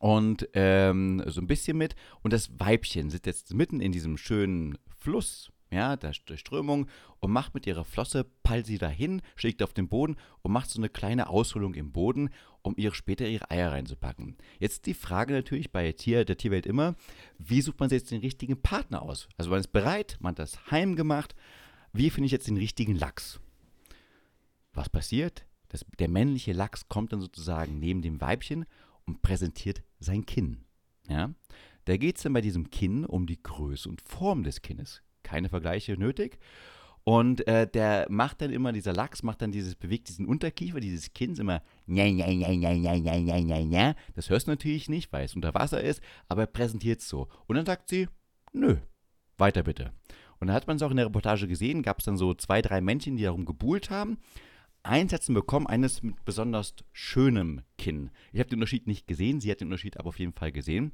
[0.00, 4.78] und ähm, so ein bisschen mit und das Weibchen sitzt jetzt mitten in diesem schönen
[4.98, 6.86] Fluss, ja, der, Strömung
[7.20, 10.80] und macht mit ihrer Flosse, peilt sie dahin, schlägt auf den Boden und macht so
[10.80, 12.30] eine kleine Ausholung im Boden,
[12.62, 14.36] um ihr später ihre Eier reinzupacken.
[14.58, 16.94] Jetzt die Frage natürlich bei Tier, der Tierwelt immer,
[17.38, 19.28] wie sucht man sich jetzt den richtigen Partner aus?
[19.36, 21.34] Also man ist bereit, man hat das heimgemacht,
[21.92, 23.40] wie finde ich jetzt den richtigen Lachs?
[24.72, 25.46] Was passiert?
[25.68, 28.64] Das, der männliche Lachs kommt dann sozusagen neben dem Weibchen
[29.06, 30.64] und präsentiert sein Kinn.
[31.08, 31.34] Ja?
[31.84, 35.48] Da geht es dann bei diesem Kinn um die Größe und Form des Kinnes keine
[35.48, 36.38] Vergleiche nötig.
[37.04, 41.12] Und äh, der macht dann immer, dieser Lachs macht dann dieses, bewegt diesen Unterkiefer, dieses
[41.12, 41.62] Kinn immer.
[41.86, 43.60] Nja, nja, nja, nja, nja, nja, nja, nja.
[43.60, 43.94] nja.
[44.14, 47.28] Das hörst du natürlich nicht, weil es unter Wasser ist, aber er präsentiert es so.
[47.46, 48.08] Und dann sagt sie,
[48.54, 48.76] nö,
[49.36, 49.92] weiter bitte.
[50.40, 52.62] Und dann hat man es auch in der Reportage gesehen, gab es dann so zwei,
[52.62, 54.18] drei Männchen, die darum gebuhlt haben.
[54.82, 58.10] Eins hat bekommen, eines mit besonders schönem Kinn.
[58.32, 60.92] Ich habe den Unterschied nicht gesehen, sie hat den Unterschied aber auf jeden Fall gesehen.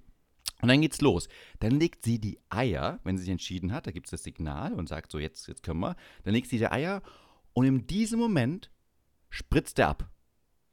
[0.62, 1.29] Und dann geht's los.
[1.61, 4.74] Dann legt sie die Eier, wenn sie sich entschieden hat, da gibt es das Signal
[4.74, 5.96] und sagt so, jetzt, jetzt können wir.
[6.24, 7.03] Dann legt sie die Eier
[7.55, 8.70] und in diesem Moment
[9.31, 10.11] spritzt er ab.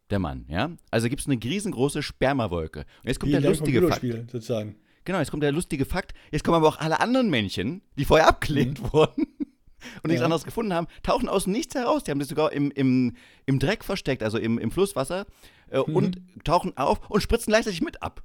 [0.10, 0.72] Der Mann, ja?
[0.92, 2.80] Also gibt es eine riesengroße Spermawolke.
[2.80, 4.02] Und jetzt kommt Wie der lustige Fakt.
[4.32, 4.76] Sozusagen.
[5.06, 6.14] Genau, jetzt kommt der lustige Fakt.
[6.32, 9.24] Jetzt kommen aber auch alle anderen Männchen, die vorher abgelehnt wurden
[10.04, 10.26] und nichts Ja.
[10.26, 12.04] anderes gefunden haben, tauchen aus nichts heraus.
[12.04, 15.26] Die haben sich sogar im, im, im Dreck versteckt, also im, im Flusswasser,
[15.70, 18.24] äh, und tauchen auf und spritzen gleichzeitig mit ab.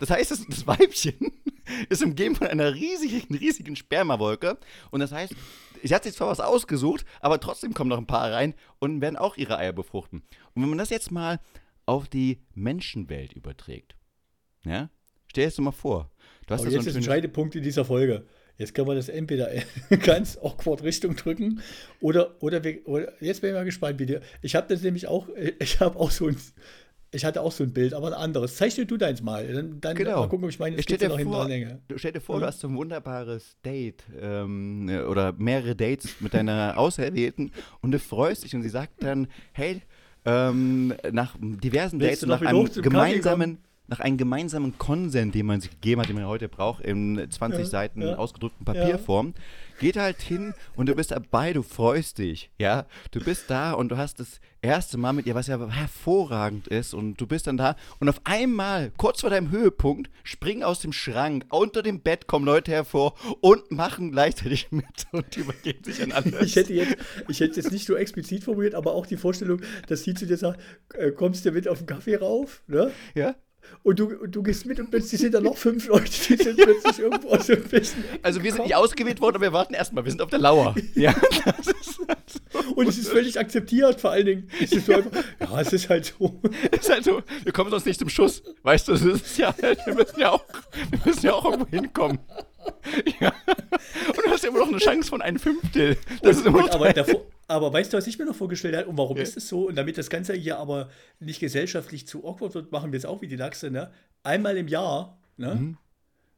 [0.00, 1.32] Das heißt, das, das Weibchen
[1.88, 4.58] ist umgeben von einer riesigen, riesigen Spermawolke.
[4.90, 5.34] Und das heißt,
[5.82, 9.16] sie hat sich zwar was ausgesucht, aber trotzdem kommen noch ein paar rein und werden
[9.16, 10.22] auch ihre Eier befruchten.
[10.54, 11.40] Und wenn man das jetzt mal
[11.86, 13.94] auf die Menschenwelt überträgt,
[14.64, 14.90] ja,
[15.26, 16.10] stell dir das mal vor.
[16.46, 18.26] Du hast Aber so jetzt ein ist ein schönes- entscheidender Punkt in dieser Folge.
[18.56, 19.50] Jetzt können wir das entweder
[20.04, 21.60] ganz awkward Richtung drücken
[22.00, 24.20] oder, oder, wir, oder jetzt bin ich mal gespannt, wie dir.
[24.42, 26.36] Ich habe das nämlich auch, ich habe auch so ein,
[27.14, 28.56] ich hatte auch so ein Bild, aber ein anderes.
[28.56, 29.46] Zeichne du deins mal.
[29.46, 30.20] Dann, dann Genau.
[30.20, 31.80] mal gucken, ob ich meine Stell dir noch hinten vor- dranhänge.
[31.88, 32.40] Du stell dir vor, Mhm.
[32.40, 37.98] du hast so ein wunderbares Date ähm, oder mehrere Dates mit deiner Auserwählten und du
[37.98, 39.82] freust dich und sie sagt dann, hey,
[40.26, 45.60] ähm, nach diversen Willst Dates und nach einem gemeinsamen, nach einem gemeinsamen Konsent, den man
[45.60, 48.16] sich gegeben hat, den man heute braucht, in 20 Ja, Seiten ja.
[48.16, 49.34] ausgedruckten Papierform,
[49.78, 53.90] geht halt hin und du bist dabei, du freust dich, ja, du bist da und
[53.90, 57.56] du hast das erste Mal mit ihr, was ja hervorragend ist und du bist dann
[57.56, 62.26] da und auf einmal, kurz vor deinem Höhepunkt, springen aus dem Schrank, unter dem Bett
[62.26, 66.44] kommen Leute hervor und machen gleichzeitig mit und übergeben sich an andere.
[66.54, 66.96] Ich hätte jetzt,
[67.28, 70.36] ich hätte jetzt nicht so explizit formuliert, aber auch die Vorstellung, dass sie zu dir
[70.36, 70.60] sagt,
[70.94, 72.90] äh, kommst du mit auf den Kaffee rauf, ne?
[73.14, 73.34] ja?
[73.82, 76.56] Und du, und du gehst mit und plötzlich sind da noch fünf Leute, die sind
[76.56, 78.04] plötzlich irgendwo aus so ein bisschen.
[78.22, 80.74] Also wir sind nicht ausgewählt worden, aber wir warten erstmal, wir sind auf der Lauer.
[80.94, 82.00] Ja, das ist,
[82.74, 84.50] Und es ist völlig akzeptiert, vor allen Dingen.
[84.62, 86.40] Es ist so einfach, ja, es ist halt so.
[86.70, 88.42] ist halt so, wir kommen sonst nicht zum Schuss.
[88.62, 90.44] Weißt du, das ist ja, wir müssen ja auch,
[90.90, 92.18] wir müssen ja auch irgendwo hinkommen.
[93.20, 93.32] Ja.
[94.08, 95.96] Und du hast ja immer noch eine Chance von einem Fünftel.
[96.22, 98.88] Das ist immer aber, davor, aber weißt du, was ich mir noch vorgestellt habe?
[98.88, 99.22] Und warum Ja.
[99.22, 99.68] ist es so?
[99.68, 103.20] Und damit das Ganze hier aber nicht gesellschaftlich zu awkward wird, machen wir es auch
[103.22, 103.70] wie die Lachse.
[103.70, 103.90] Ne?
[104.22, 105.54] Einmal im Jahr ne?
[105.54, 105.76] Mhm.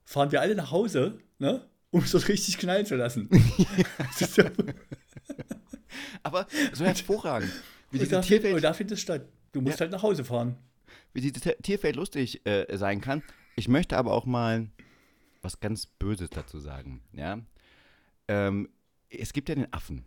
[0.04, 1.66] fahren wir alle nach Hause, ne?
[1.90, 3.28] um es dort richtig knallen zu lassen.
[4.36, 4.50] Ja-
[6.22, 7.50] aber so hervorragend.
[7.90, 9.22] Wie und, da, find- und Tierwelt, da findet es statt.
[9.52, 10.56] Du musst halt nach Hause fahren.
[11.14, 13.22] wie diese T- Tierwelt lustig äh, sein kann.
[13.56, 14.66] Ich möchte aber auch mal
[15.42, 17.02] was ganz Böses dazu sagen.
[17.12, 17.38] Ja?
[18.28, 18.68] Ähm,
[19.08, 20.04] es gibt ja den Affen.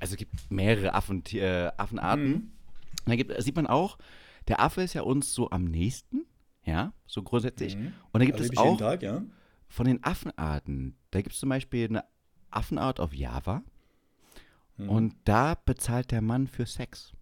[0.00, 2.28] Also es gibt mehrere Affen, äh, Affenarten.
[2.28, 2.50] Mhm.
[3.06, 3.98] Da gibt, sieht man auch,
[4.48, 6.26] der Affe ist ja uns so am nächsten,
[6.64, 7.76] ja, so grundsätzlich.
[7.76, 7.92] Mhm.
[8.12, 9.22] Und da gibt Erlebe es auch Tag, ja.
[9.68, 12.04] von den Affenarten, da gibt es zum Beispiel eine
[12.50, 13.62] Affenart auf Java
[14.76, 14.88] Mhm.
[14.88, 17.12] und da bezahlt der Mann für Sex.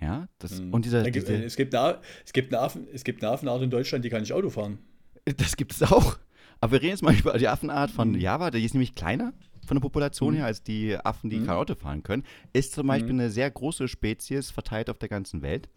[0.00, 0.72] Ja, das, Mhm.
[0.72, 3.32] und dieser, Da gibt, diese, es, gibt eine, es, gibt eine Affen, es gibt eine
[3.32, 4.78] Affenart in Deutschland, die kann nicht Auto fahren.
[5.36, 6.18] das gibt es auch.
[6.60, 8.18] Aber wir reden jetzt mal über die Affenart von Mhm.
[8.20, 9.32] Java, die ist nämlich kleiner
[9.66, 10.36] von der Population Mhm.
[10.38, 11.46] her als die Affen, die Mhm.
[11.46, 12.24] kein Auto fahren können.
[12.52, 13.20] Ist zum Beispiel Mhm.
[13.20, 15.68] eine sehr große Spezies, verteilt auf der ganzen Welt.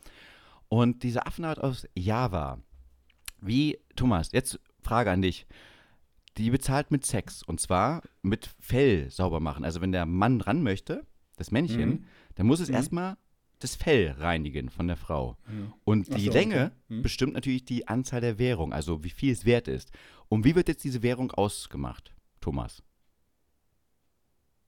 [0.70, 2.60] Und diese Affenart aus Java,
[3.42, 5.46] wie, Thomas, jetzt Frage an dich.
[6.38, 9.64] Die bezahlt mit Sex und zwar mit Fell sauber machen.
[9.64, 11.06] Also wenn der Mann ran möchte,
[11.38, 12.06] das Männchen, Mhm.
[12.36, 12.76] dann muss es Mhm.
[12.76, 13.18] erstmal
[13.63, 15.38] das Fell reinigen von der Frau.
[15.47, 15.73] Mhm.
[15.86, 16.39] Und die so, okay.
[16.39, 17.02] Länge Mhm.
[17.02, 19.91] bestimmt natürlich die Anzahl der Währung, also wie viel es wert ist.
[20.30, 22.84] Und wie wird jetzt diese Währung ausgemacht, Thomas?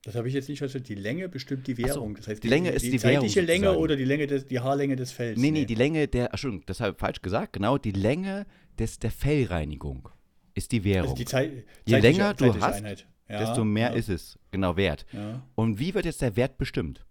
[0.03, 0.85] Das habe ich jetzt nicht verstanden.
[0.87, 2.15] Die Länge bestimmt die so, Währung.
[2.15, 3.81] das heißt, die Länge ist die zeitliche Währung Länge sozusagen.
[3.83, 5.39] oder die Länge des, die Haarlänge des Fells.
[5.39, 8.45] Nee, nee, die Länge der, Entschuldigung, deshalb falsch gesagt, genau, die Länge
[8.77, 10.09] des, der Fellreinigung
[10.53, 11.09] ist die Währung.
[11.09, 12.83] also die Zeit, Je länger du hast.
[13.27, 15.07] Ja, desto mehr ja, ist es genau wert.
[15.11, 15.41] Ja.
[15.55, 17.03] Und wie wird jetzt der Wert bestimmt?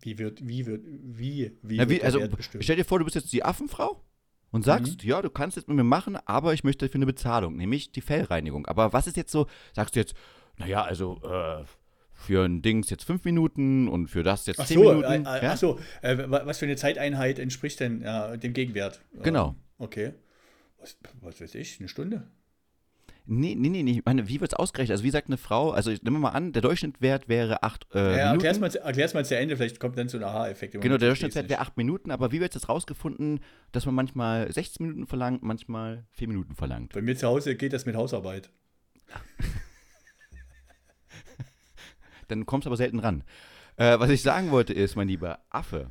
[0.00, 2.20] Wie wird, wie wird, wie, wie Na, wird wie, also
[2.60, 4.02] stell dir vor, du bist jetzt die Affenfrau
[4.50, 7.56] und sagst, ja, du kannst es mit mir machen, aber ich möchte dafür eine Bezahlung,
[7.56, 8.66] nämlich die Fellreinigung.
[8.66, 10.14] Aber was ist jetzt so, sagst du jetzt,
[10.58, 11.64] naja, also äh,
[12.12, 15.26] für ein Dings jetzt fünf Minuten und für das jetzt Ach zehn so, Minuten.
[15.26, 15.52] äh, äh, ja?
[15.52, 19.00] ach so äh, wa- was für eine Zeiteinheit entspricht denn ja, dem Gegenwert?
[19.22, 19.54] Genau.
[19.78, 20.12] Okay.
[20.78, 22.26] Was, was weiß ich, eine Stunde?
[23.28, 23.98] Nee, nee, nee, nee.
[23.98, 24.92] Ich meine, wie wird es ausgerechnet?
[24.94, 28.18] Also, wie sagt eine Frau, also ich nehme mal an, der Durchschnittswert wäre acht äh,
[28.18, 28.60] ja, Minuten.
[28.60, 30.74] mal, erklär's mal zu Ende, vielleicht kommt dann so ein Aha-Effekt.
[30.74, 33.40] Genau, der Durchschnittswert wäre acht Minuten, aber wie wird es jetzt rausgefunden,
[33.72, 36.92] dass man manchmal 16 Minuten verlangt, manchmal vier Minuten verlangt?
[36.92, 38.50] Bei mir zu Hause geht das mit Hausarbeit.
[42.28, 43.24] Dann kommst du aber selten ran.
[43.76, 45.90] Äh, was ich sagen wollte ist, mein lieber Affe,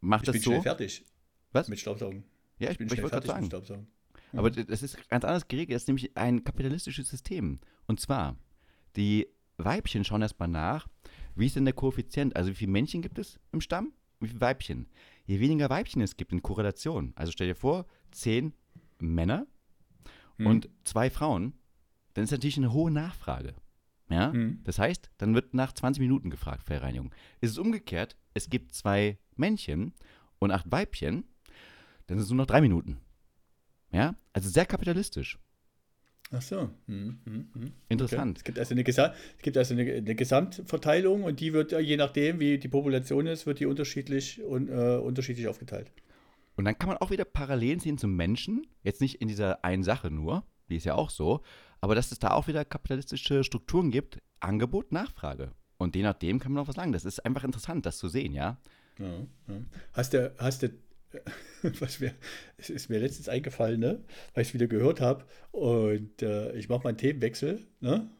[0.00, 0.50] mach Ich das bin so.
[0.50, 1.04] schnell fertig.
[1.52, 1.68] Was?
[1.68, 2.24] Mit Staubsaugen.
[2.58, 3.64] Ja, ich, Ich bin ich schnell gerade fertig mit sagen.
[3.64, 3.86] Staubsaugen.
[4.32, 5.74] Aber das ist ganz anders geregelt.
[5.74, 7.60] Das ist nämlich ein kapitalistisches System.
[7.86, 8.36] Und zwar,
[8.96, 9.26] die
[9.58, 10.86] Weibchen schauen erstmal nach,
[11.34, 12.36] wie ist denn der Koeffizient?
[12.36, 13.92] Also wie viele Männchen gibt es im Stamm?
[14.20, 14.88] Wie viele Weibchen?
[15.26, 18.52] Je weniger Weibchen es gibt in Korrelation, also stell dir vor, zehn
[18.98, 19.46] Männer
[20.40, 20.46] Hm.
[20.46, 21.54] und zwei Frauen,
[22.14, 23.54] dann ist natürlich eine hohe Nachfrage.
[24.08, 24.32] Ja?
[24.32, 24.60] Hm.
[24.64, 27.14] Das heißt, dann wird nach 20 Minuten gefragt, Verreinigung.
[27.40, 29.92] Ist es umgekehrt, es gibt zwei Männchen
[30.38, 31.24] und acht Weibchen,
[32.06, 32.98] dann sind es nur noch drei Minuten.
[33.92, 35.38] Ja, also sehr kapitalistisch.
[36.32, 36.70] Ach so.
[36.86, 37.72] Hm, hm, hm.
[37.88, 38.38] Interessant.
[38.38, 38.38] Okay.
[38.38, 41.80] Es gibt also, eine, Gesa es gibt also eine, eine Gesamtverteilung und die wird, äh,
[41.80, 45.90] je nachdem, wie die Population ist, wird die unterschiedlich und äh, unterschiedlich aufgeteilt.
[46.56, 48.66] Und dann kann man auch wieder Parallelen sehen zum Menschen.
[48.82, 51.42] Jetzt nicht in dieser einen Sache nur, die ist ja auch so,
[51.80, 55.52] aber dass es da auch wieder kapitalistische Strukturen gibt, Angebot, Nachfrage.
[55.78, 56.92] Und je nachdem kann man auch was sagen.
[56.92, 58.58] Das ist einfach interessant, das zu sehen, ja.
[58.98, 59.06] Ja,
[59.48, 59.62] ja.
[59.94, 60.68] Hast du, hast du,
[61.62, 62.14] was mir,
[62.56, 66.68] es ist mir letztens eingefallen, ne, weil ich es wieder gehört habe und äh, ich
[66.68, 68.10] mache mal einen Themenwechsel, ne?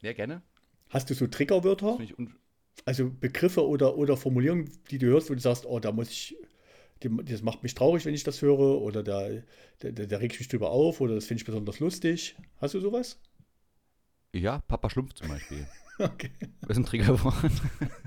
[0.00, 0.42] Ja, gerne.
[0.88, 1.98] Hast du so Triggerwörter,
[2.84, 6.36] also Begriffe oder, oder Formulierungen, die du hörst, wo du sagst, oh, da muss ich,
[7.00, 9.28] das macht mich traurig, wenn ich das höre oder da,
[9.78, 12.36] da, da, da reg ich mich drüber auf oder das finde ich besonders lustig.
[12.60, 13.20] Hast du sowas?
[14.34, 15.66] ja, Papa Schlumpf zum Beispiel.
[15.98, 16.32] Okay.
[16.62, 17.52] Das ist ein Triggerwort.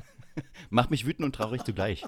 [0.70, 2.04] Macht mich wütend und traurig zugleich.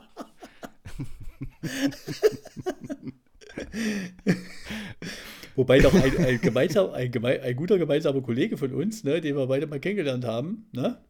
[5.56, 9.36] Wobei doch ein, ein, gemeinsam, ein, geme ein guter gemeinsamer Kollege von uns, ne, den
[9.36, 11.04] wir beide mal kennengelernt haben, ne,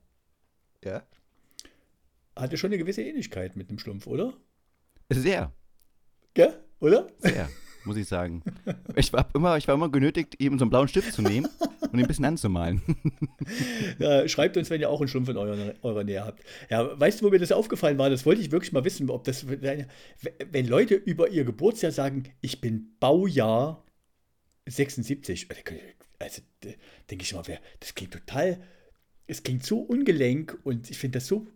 [0.83, 1.03] Ja.
[2.35, 4.33] hatte schon eine gewisse Ähnlichkeit mit dem Schlumpf, oder?
[5.09, 5.51] Sehr,
[6.33, 6.63] Gell?
[6.79, 7.07] Oder?
[7.19, 7.49] sehr,
[7.87, 8.43] muss ich sagen.
[8.95, 11.47] Ich war immer, ich war immer genötigt, eben so einen blauen Stift zu nehmen
[11.81, 12.81] und ihn ein bisschen anzumalen.
[13.99, 16.43] Ja, schreibt uns, wenn ihr auch einen Schlumpf in eurer, eurer Nähe habt.
[16.69, 18.09] Ja, weißt du, wo mir das aufgefallen war?
[18.09, 22.59] Das wollte ich wirklich mal wissen, ob das, wenn Leute über ihr Geburtsjahr sagen, ich
[22.61, 23.83] bin Baujahr
[24.67, 25.47] 76,
[26.19, 26.41] also
[27.09, 28.59] denke ich mal, wer- das klingt total,
[29.27, 31.47] es klingt so ungelenk und ich finde das so,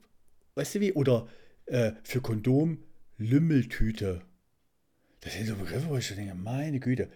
[0.55, 1.27] weißt du wie, oder
[1.65, 2.79] äh, für Kondom
[3.17, 4.21] Lümmeltüte.
[5.21, 7.09] Das sind so Begriffe, wo ich so denke, meine Güte,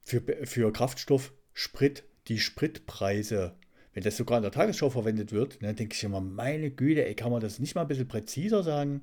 [0.00, 3.54] für, für Kraftstoff Sprit, die Spritpreise,
[3.94, 7.14] wenn das sogar in der Tagesschau verwendet wird, dann denke ich immer, meine Güte, ey,
[7.14, 9.02] kann man das nicht mal ein bisschen präziser sagen?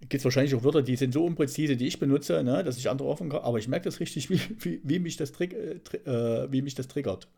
[0.00, 2.90] Gibt es wahrscheinlich auch Wörter, die sind so unpräzise, die ich benutze, ne, dass ich
[2.90, 6.52] andere offen kann, aber ich merke das richtig, wie, wie, wie, mich, das äh, äh,
[6.52, 7.28] wie mich das triggert.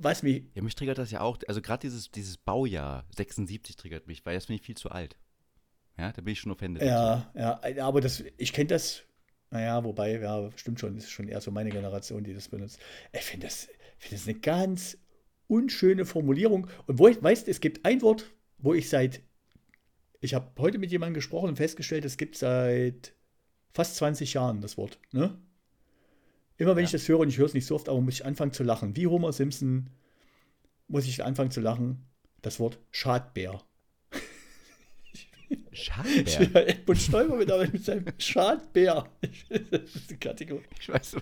[0.00, 1.38] Was mich, Ja, mich triggert das ja auch.
[1.46, 5.16] Also gerade dieses, dieses Baujahr 76 triggert mich, weil das finde ich viel zu alt.
[5.98, 6.82] Ja, da bin ich schon offended.
[6.82, 9.02] ja, ja, aber das, ich kenne das,
[9.50, 12.78] naja, wobei, ja, stimmt schon, ist schon eher so meine Generation, die das benutzt.
[13.12, 14.98] Ich finde das, finde das eine ganz
[15.46, 16.68] unschöne Formulierung.
[16.86, 18.26] Und wo ich, weißt, es gibt ein Wort,
[18.58, 19.22] wo ich seit,
[20.20, 23.14] ich habe heute mit jemandem gesprochen und festgestellt, es gibt seit
[23.72, 24.98] fast 20 Jahren das Wort.
[25.12, 25.38] Ne?
[26.58, 26.86] Immer wenn Ja.
[26.86, 28.64] ich das höre, und ich höre es nicht so oft, aber muss ich anfangen zu
[28.64, 28.96] lachen.
[28.96, 29.90] Wie Homer Simpson
[30.88, 32.04] muss ich anfangen zu lachen.
[32.42, 33.62] Das Wort Schadbär.
[35.72, 36.24] Schadbär.
[36.52, 39.06] Ja, Edmund Stoiber mit, mit seinem Schadbär.
[39.70, 40.64] Das ist die Kategorie.
[40.80, 41.16] Ich weiß.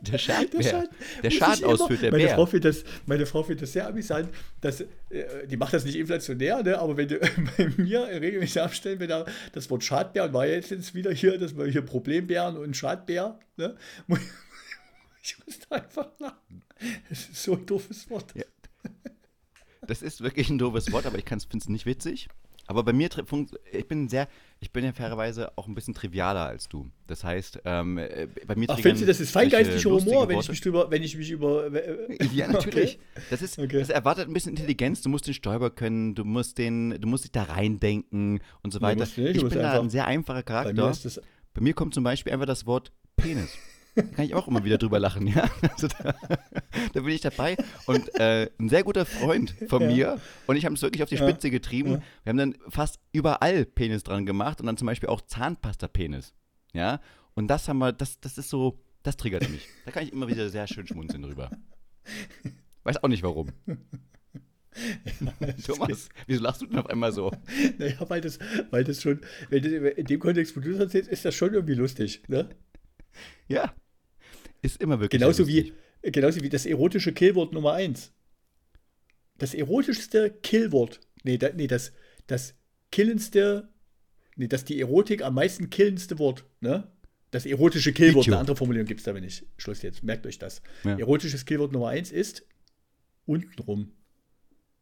[0.00, 0.62] Der Schadbär.
[0.62, 0.88] Schad-
[1.22, 2.34] Der Schaden immer- ausführt, der meine Bär.
[2.34, 4.28] Frau, findet das, meine Frau findet das sehr amüsant.
[4.60, 4.86] Dass, äh,
[5.46, 6.78] die macht das nicht inflationär, ne?
[6.78, 7.18] aber wenn du
[7.56, 11.38] bei mir regelmäßig abstellen, wenn da das Wort Schadbär, und war jetzt jetzt wieder hier,
[11.38, 13.76] dass wir hier Problembären und Schadbär, ne?
[15.22, 16.62] ich muss da einfach lachen.
[17.08, 18.34] Das ist so ein doofes Wort.
[18.34, 18.44] Ja.
[19.86, 22.28] Das ist wirklich ein doofes Wort, aber ich finde es nicht witzig.
[22.68, 23.08] Aber bei mir,
[23.72, 24.28] ich bin sehr,
[24.60, 26.90] ich bin ja fairerweise auch ein bisschen trivialer als du.
[27.06, 30.48] Das heißt, ähm, äh, bei mir Ach, findest du, das ist lustige Humor, wenn ich
[30.50, 31.72] mich drüber, wenn ich mich über.
[31.74, 32.98] äh, Ja, natürlich.
[33.30, 33.78] Das, ist, Okay.
[33.80, 35.00] das erwartet ein bisschen Intelligenz.
[35.00, 38.78] Du musst den Stoiber können, du musst den, du musst dich da reindenken und so
[38.80, 39.06] Nee, weiter.
[39.06, 40.90] du nicht, ich bin da ein sehr einfacher Bei mir Charakter.
[40.90, 41.20] ist das.
[41.54, 43.56] Bei mir kommt zum Beispiel einfach das Wort Penis.
[43.94, 45.48] Da kann ich auch immer wieder drüber lachen, ja.
[45.72, 46.14] Also da,
[46.92, 47.56] da bin ich dabei.
[47.86, 49.88] Und äh, ein sehr guter Freund von Ja.
[49.88, 51.28] mir, und ich habe es wirklich auf die Ja.
[51.28, 51.92] Spitze getrieben.
[51.92, 52.02] Ja.
[52.24, 56.34] Wir haben dann fast überall Penis dran gemacht und dann zum Beispiel auch Zahnpasta-Penis.
[56.74, 57.00] Ja.
[57.34, 59.66] Und das haben wir, das, das ist so, das triggert mich.
[59.84, 61.50] Da kann ich immer wieder sehr schön schmunzeln drüber.
[62.84, 63.48] Weiß auch nicht warum.
[65.66, 67.32] Thomas, wieso lachst du denn auf einmal so?
[67.78, 68.38] Naja, weil das,
[68.70, 69.20] weil das schon,
[69.50, 72.48] in dem Kontext, wo du das erzählst, ist das schon irgendwie lustig, ne?
[73.48, 73.74] Ja.
[74.60, 78.12] Ist immer wirklich Genauso wie, genauso wie das erotische Killwort Nummer 1.
[79.38, 81.92] Das erotischste Killwort, nee, da, nee das,
[82.26, 82.54] das
[82.90, 83.68] killendste,
[84.36, 86.90] nee, das die Erotik am meisten killendste Wort, ne?
[87.30, 88.34] Das erotische Killwort, Video.
[88.34, 89.46] eine andere Formulierung gibt es da nicht.
[89.58, 90.60] Schluss jetzt, merkt euch das.
[90.84, 90.98] Ja.
[90.98, 92.44] Erotisches Killwort Nummer 1 ist
[93.26, 93.92] untenrum.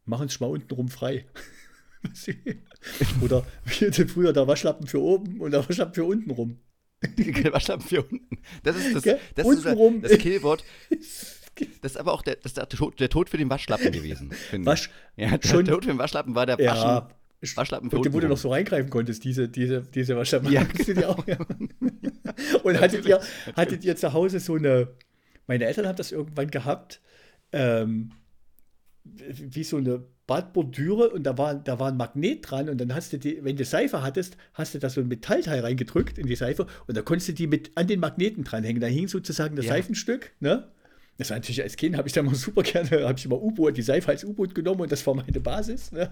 [0.05, 1.25] Machen es mal untenrum frei.
[3.21, 6.59] Oder wie früher der Waschlappen für oben und der Waschlappen für unten rum.
[7.51, 8.37] Waschlappen für unten.
[8.63, 9.19] Das ist das, Gell?
[9.35, 10.01] das, ist Untenrum.
[10.01, 10.63] das Killwort.
[11.81, 14.31] Das ist aber auch der, das der, Tod, der Tod für den Waschlappen gewesen.
[14.59, 18.13] Wasch, ja, der schon- Tod für den Waschlappen war der ja, Waschen, Waschlappen für und
[18.13, 20.51] wo du noch so reingreifen konntest, diese, diese, diese Waschlappen.
[20.51, 21.37] Ja, die auch, ja.
[22.63, 23.19] Und hattet ihr,
[23.55, 24.89] hattet ihr zu Hause so eine,
[25.47, 27.01] meine Eltern haben das irgendwann gehabt,
[27.51, 28.11] ähm,
[29.03, 33.13] wie so eine Badbordüre und da war, da war ein Magnet dran und dann hast
[33.13, 36.35] du die, wenn du Seife hattest, hast du da so ein Metallteil reingedrückt in die
[36.35, 38.81] Seife und da konntest du die mit an den Magneten dranhängen.
[38.81, 39.71] Da hing sozusagen das Ja.
[39.71, 40.67] Seifenstück, ne?
[41.19, 43.75] Das war natürlich als Kind, habe ich da mal super gerne, habe ich immer U-Boot,
[43.75, 45.91] die Seife als U-Boot genommen und das war meine Basis.
[45.91, 46.11] Ne?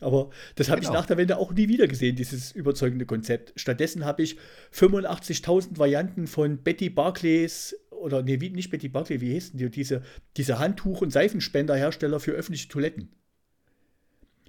[0.00, 0.98] Aber das habe ich Genau.
[0.98, 3.54] nach der Wende auch nie wieder gesehen, dieses überzeugende Konzept.
[3.56, 4.36] Stattdessen habe ich
[4.72, 10.02] 85.000 Varianten von Betty Barclays oder nee, nicht Betty Barclay, wie hießen die, diese,
[10.36, 13.08] diese Handtuch- und Seifenspenderhersteller für öffentliche Toiletten.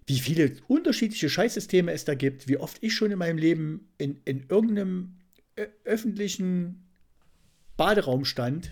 [0.08, 4.22] Wie viele unterschiedliche Scheißsysteme es da gibt, wie oft ich schon in meinem Leben in,
[4.26, 5.18] in irgendeinem
[5.58, 6.88] ö- öffentlichen
[7.76, 8.72] Baderaum stand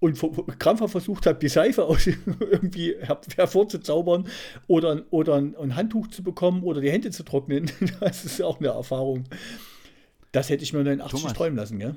[0.00, 0.20] und
[0.58, 4.28] krampfhaft versucht habe, die Seife aus irgendwie her hervorzuzaubern
[4.66, 7.70] oder, oder ein, ein Handtuch zu bekommen oder die Hände zu trocknen.
[8.00, 9.24] Das ist auch eine Erfahrung.
[10.32, 11.36] Das hätte ich mir 89 Thomas.
[11.36, 11.94] träumen lassen, ja.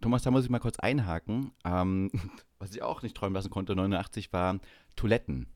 [0.00, 1.52] Thomas, da muss ich mal kurz einhaken.
[1.64, 2.10] Ähm,
[2.58, 4.58] was ich auch nicht träumen lassen konnte, 89 war
[4.96, 5.46] Toiletten.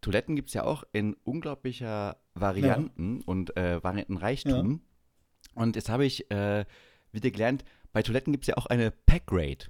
[0.00, 4.80] Toiletten gibt es ja auch in unglaublicher Varianten und äh, Variantenreichtum.
[5.54, 6.64] Und jetzt habe ich äh,
[7.12, 9.68] wieder gelernt, bei Toiletten gibt es ja auch eine Pack-Rate.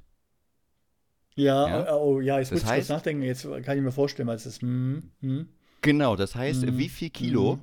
[1.35, 1.95] Ja, Ja.
[1.97, 3.23] oh ja, jetzt muss ich kurz nachdenken.
[3.23, 4.63] Jetzt kann ich mir vorstellen, was es ist.
[4.63, 5.49] Hm, hm.
[5.83, 6.79] Genau, das heißt, Mhm.
[6.79, 7.61] wie viel Kilo Mhm.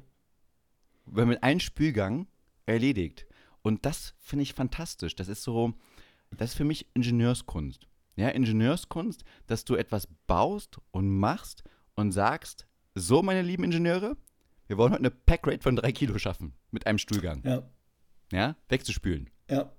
[1.07, 2.27] wenn mit einem Spülgang
[2.65, 3.27] erledigt.
[3.61, 5.15] Und das finde ich fantastisch.
[5.15, 5.73] Das ist so,
[6.31, 7.87] das ist für mich Ingenieurskunst.
[8.15, 11.63] Ja, Ingenieurskunst, dass du etwas baust und machst
[11.95, 14.17] und sagst, so meine lieben Ingenieure,
[14.67, 17.41] wir wollen heute eine Packrate von drei Kilo schaffen mit einem Stuhlgang.
[17.43, 17.63] Ja,
[18.31, 19.29] Ja, wegzuspülen.
[19.49, 19.71] ja.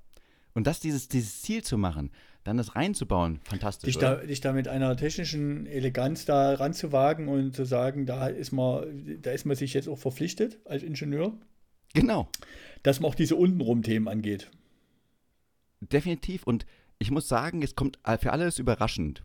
[0.55, 2.11] Und das, dieses, dieses Ziel zu machen,
[2.43, 3.89] dann das reinzubauen, fantastisch.
[3.93, 8.53] Dich da, dich da mit einer technischen Eleganz da ranzuwagen und zu sagen, da ist
[8.53, 11.37] man, da ist man sich jetzt auch verpflichtet als Ingenieur,
[11.93, 12.31] Genau.
[12.83, 14.51] dass man auch diese untenrum Themen angeht.
[15.81, 16.45] Definitiv.
[16.45, 16.65] Und
[16.99, 19.25] ich muss sagen, es kommt für alle ist überraschend.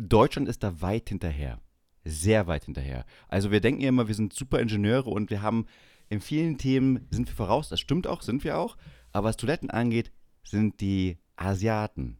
[0.00, 1.60] Deutschland ist da weit hinterher.
[2.04, 3.04] Sehr weit hinterher.
[3.28, 5.66] Also wir denken ja immer, wir sind super Ingenieure und wir haben
[6.08, 7.68] in vielen Themen sind wir voraus.
[7.68, 8.76] Das stimmt auch, sind wir auch.
[9.12, 10.10] Aber was Toiletten angeht,
[10.42, 12.18] sind die Asiaten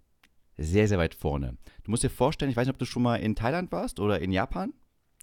[0.57, 1.57] sehr, sehr weit vorne.
[1.85, 4.21] Du musst dir vorstellen, ich weiß nicht, ob du schon mal in Thailand warst oder
[4.21, 4.73] in Japan,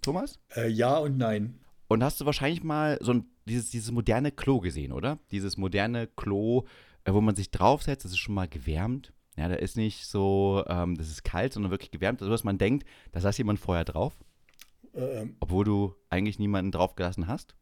[0.02, 0.40] Thomas?
[0.56, 1.60] Äh, ja und nein.
[1.88, 5.20] Und hast du wahrscheinlich mal so ein, dieses, dieses moderne Klo gesehen, oder?
[5.32, 6.66] Dieses moderne Klo,
[7.06, 9.14] äh, wo man sich draufsetzt, das ist schon mal gewärmt.
[9.38, 12.58] Ja, da ist nicht so, ähm, das ist kalt, sondern wirklich gewärmt, so dass man
[12.58, 14.18] denkt, da saß jemand vorher drauf,
[14.98, 17.56] Äh, obwohl du eigentlich niemanden draufgelassen hast.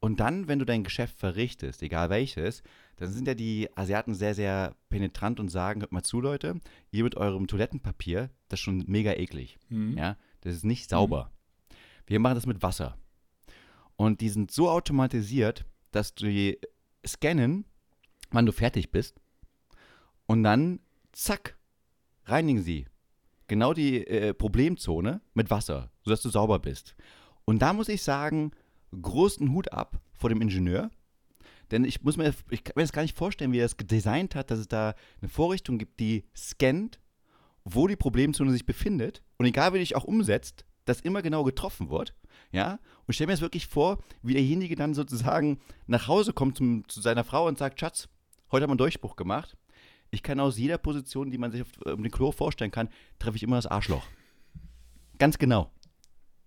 [0.00, 2.62] Und dann, wenn du dein Geschäft verrichtest, egal welches,
[2.96, 6.60] dann sind ja die Asiaten sehr, sehr penetrant und sagen, hört mal zu, Leute,
[6.92, 9.58] ihr mit eurem Toilettenpapier, das ist schon mega eklig.
[9.68, 9.96] hm.
[9.96, 11.32] Ja, das ist nicht sauber.
[12.06, 12.96] Wir machen das mit Wasser.
[13.96, 16.58] Und die sind so automatisiert, dass du die
[17.04, 17.64] scannen,
[18.30, 19.20] wann du fertig bist.
[20.26, 20.78] Und dann,
[21.12, 21.58] zack,
[22.24, 22.86] reinigen sie
[23.48, 26.94] genau die äh, Problemzone mit Wasser, sodass du sauber bist.
[27.44, 28.52] Und da muss ich sagen,
[29.00, 30.90] großen Hut ab vor dem Ingenieur.
[31.70, 34.34] Denn ich muss mir, ich kann mir das gar nicht vorstellen, wie er das designt
[34.34, 36.98] hat, dass es da eine Vorrichtung gibt, die scannt,
[37.64, 39.22] wo die Problemzone sich befindet.
[39.36, 42.14] Und egal, wie dich auch umsetzt, dass immer genau getroffen wird.
[42.52, 42.72] Ja?
[42.72, 46.88] Und ich stelle mir das wirklich vor, wie derjenige dann sozusagen nach Hause kommt zum,
[46.88, 48.08] zu seiner Frau und sagt: Schatz,
[48.50, 49.57] heute haben wir einen Durchbruch gemacht.
[50.10, 52.88] Ich kann aus jeder Position, die man sich auf um den Klo vorstellen kann,
[53.18, 54.06] treffe ich immer das Arschloch.
[55.18, 55.70] Ganz genau.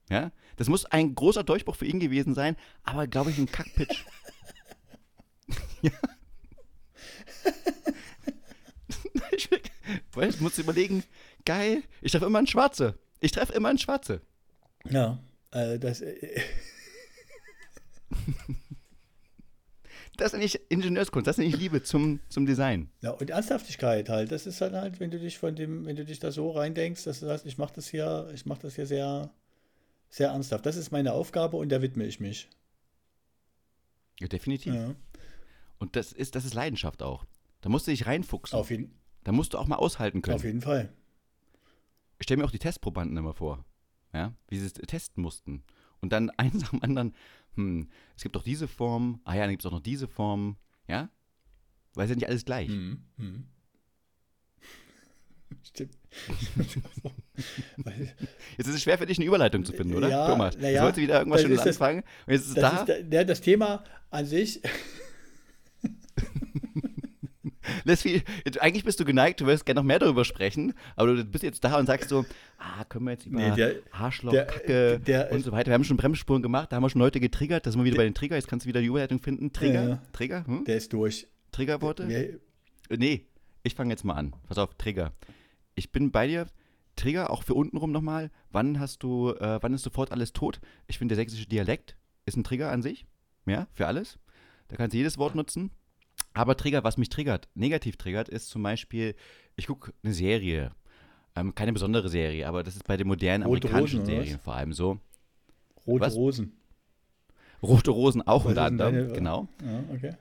[0.09, 0.31] Ja?
[0.57, 4.05] Das muss ein großer Durchbruch für ihn gewesen sein, aber glaube ich ein Kackpitch.
[5.81, 5.91] ja.
[10.13, 11.03] weil ich muss überlegen,
[11.45, 12.97] geil, ich treffe immer einen Schwarze.
[13.19, 14.21] Ich treffe immer einen Schwarze.
[14.89, 15.19] Ja,
[15.51, 16.41] äh, das, äh,
[20.17, 22.89] Das ist eigentlich Ingenieurskunst, das nenne ich Liebe zum, zum Design.
[23.01, 24.31] Ja, und Ernsthaftigkeit halt.
[24.31, 27.05] Das ist halt halt, wenn du dich von dem, wenn du dich da so reindenkst,
[27.05, 29.31] dass du sagst, ich mache das hier, ich mache das hier sehr,
[30.09, 30.65] sehr ernsthaft.
[30.65, 32.49] Das ist meine Aufgabe und der widme ich mich.
[34.19, 34.75] Ja, definitiv.
[34.75, 34.95] Ja.
[35.79, 37.25] Und das ist, das ist Leidenschaft auch.
[37.61, 38.57] Da musst du dich reinfuchsen.
[38.59, 38.93] Auf, jeden,
[39.23, 40.35] da musst du auch mal aushalten können.
[40.35, 40.93] auf jeden Fall.
[42.19, 43.65] Ich stelle mir auch die Testprobanden immer vor,
[44.13, 45.63] ja, wie sie es testen mussten.
[46.01, 47.15] Und dann eins nach dem anderen,
[47.55, 50.57] hm, es gibt doch diese Form, ah ja, dann gibt es auch noch diese Form,
[50.87, 51.09] ja?
[51.93, 52.69] Weil es ja nicht alles gleich.
[52.69, 53.03] Mhm.
[53.17, 53.45] Mhm.
[55.63, 55.97] Stimmt.
[58.57, 60.09] Jetzt ist es schwer für dich, eine Überleitung zu finden, oder?
[60.09, 62.83] Ja, Thomas, na du ja, wolltest wieder irgendwas Schönes anfangen und jetzt ist es da.
[62.83, 64.61] ist, ja, das Thema an sich,
[67.97, 71.23] Viel, jetzt, eigentlich bist du geneigt, du wirst gerne noch mehr darüber sprechen, aber du
[71.25, 72.25] bist jetzt da und sagst so,
[72.57, 75.67] ah, können wir jetzt über Nee, der- Arschloch, der- Kacke der- und so weiter.
[75.71, 77.97] Wir haben schon Bremsspuren gemacht, da haben wir schon Leute getriggert, da sind wir wieder
[77.97, 79.51] bei den Trigger, jetzt kannst du wieder die Überleitung finden.
[79.53, 79.89] Trigger?
[79.89, 80.01] Ja.
[80.13, 80.45] Trigger?
[80.47, 80.65] Hm?
[80.65, 81.27] der ist durch.
[81.51, 82.07] Triggerworte?
[82.07, 82.29] Wir-
[82.89, 83.25] Äh, Nee,
[83.63, 84.33] ich fange jetzt mal an.
[84.47, 85.13] Pass auf, Trigger.
[85.75, 86.47] Ich bin bei dir.
[86.97, 88.29] Trigger, auch für untenrum nochmal.
[88.51, 90.59] Wann hast du, äh, wann ist sofort alles tot?
[90.87, 91.95] Ich finde, der sächsische Dialekt
[92.25, 93.05] ist ein Trigger an sich.
[93.45, 94.19] Ja, für alles.
[94.67, 95.71] Da kannst du jedes Wort nutzen.
[96.33, 99.15] Aber Trigger, was mich triggert, negativ triggert, ist zum Beispiel,
[99.55, 100.71] ich gucke eine Serie.
[101.35, 104.15] Ähm, keine besondere Serie, aber das ist bei den modernen Rote amerikanischen Rosen?
[104.15, 104.99] Serien vor allem so.
[105.87, 106.15] Rote Was?
[106.15, 106.53] Rosen.
[107.63, 109.47] Rote Rosen auch unter anderem, genau.
[109.63, 110.15] Ja, okay.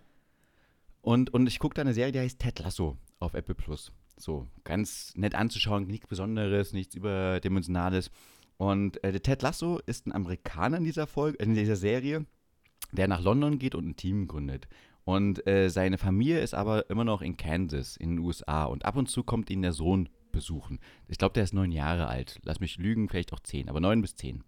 [1.02, 3.92] Und, und ich gucke da eine Serie, die heißt Ted Lasso auf Apple Plus.
[4.18, 8.10] So, ganz nett anzuschauen, nichts Besonderes, nichts Überdimensionales.
[8.58, 12.26] Und äh, der Ted Lasso ist ein Amerikaner in dieser Folge, in dieser Serie,
[12.92, 14.68] der nach London geht und ein Team gründet.
[15.04, 18.64] Und äh, seine Familie ist aber immer noch in Kansas, in den USA.
[18.64, 20.78] Und ab und zu kommt ihn der Sohn besuchen.
[21.08, 22.38] Ich glaube, der ist neun Jahre alt.
[22.44, 24.44] Lass mich lügen, vielleicht auch zehn, aber neun bis zehn.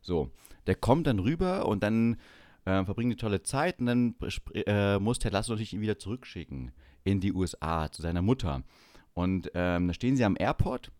[0.00, 0.30] So,
[0.66, 2.16] der kommt dann rüber und dann
[2.64, 4.14] äh, verbringen die tolle Zeit und dann
[4.54, 6.72] äh, muss Ted Lasso natürlich ihn wieder zurückschicken
[7.04, 8.62] in die USA zu seiner Mutter.
[9.14, 10.92] Und ähm, da stehen sie am Airport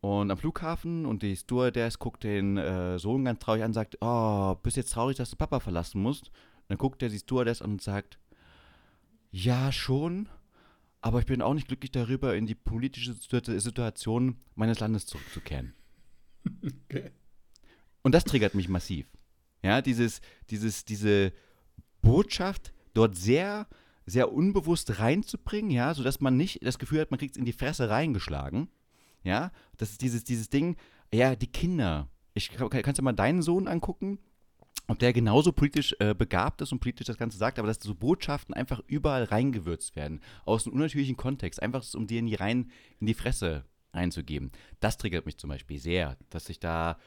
[0.00, 3.98] und am Flughafen und die Stewardess guckt den äh, Sohn ganz traurig an und sagt,
[4.00, 6.30] oh, bist jetzt traurig, dass du Papa verlassen musst?
[6.68, 8.18] Dann guckt er die Stewardess an und sagt,
[9.30, 10.28] ja, schon,
[11.00, 15.74] aber ich bin auch nicht glücklich darüber, in die politische Situ- Situation meines Landes zurückzukehren.
[16.64, 17.10] okay.
[18.02, 19.06] Und das triggert mich massiv.
[19.62, 21.32] Ja, dieses, dieses, diese
[22.02, 23.68] Botschaft dort sehr,
[24.06, 27.52] sehr unbewusst reinzubringen, ja, sodass man nicht das Gefühl hat, man kriegt es in die
[27.52, 28.68] Fresse reingeschlagen.
[29.24, 30.76] Ja, das ist dieses, dieses Ding,
[31.14, 32.08] ja, die Kinder.
[32.34, 34.18] Ich kann, kannst du mal deinen Sohn angucken,
[34.88, 37.94] ob der genauso politisch äh, begabt ist und politisch das Ganze sagt, aber dass so
[37.94, 42.70] Botschaften einfach überall reingewürzt werden, aus einem unnatürlichen Kontext, einfach um dir in die rein,
[43.00, 43.64] in die Fresse
[43.94, 44.50] reinzugeben.
[44.80, 46.98] Das triggert mich zum Beispiel sehr, dass ich da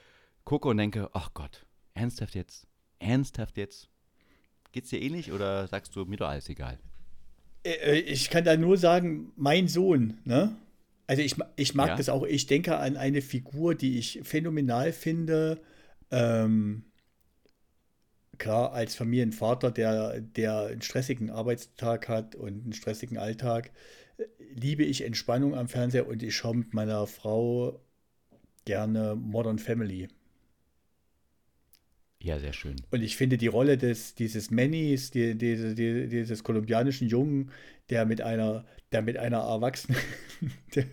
[0.45, 2.67] gucke und denke, ach Gott, ernsthaft jetzt?
[2.99, 3.89] Ernsthaft jetzt?
[4.71, 6.79] Geht's dir ähnlich oder sagst du, mir doch alles egal?
[7.63, 10.55] Äh, Ich kann da nur sagen, mein Sohn, ne?
[11.07, 11.95] Also ich, ich mag Ja.
[11.97, 12.23] das auch.
[12.23, 15.61] Ich denke an eine Figur, die ich phänomenal finde.
[16.09, 16.85] Ähm,
[18.37, 23.71] klar, als Familienvater, der, der einen stressigen Arbeitstag hat und einen stressigen Alltag,
[24.17, 24.23] äh,
[24.53, 27.81] liebe ich Entspannung am Fernseher und ich schaue mit meiner Frau
[28.65, 30.07] gerne Modern Family.
[32.25, 32.75] Ja, sehr schön.
[32.89, 37.51] Und ich finde die Rolle des, dieses Mannys, die, die, die, dieses kolumbianischen Jungen,
[37.89, 39.97] der mit einer, der mit einer Erwachsenen,
[40.75, 40.85] der,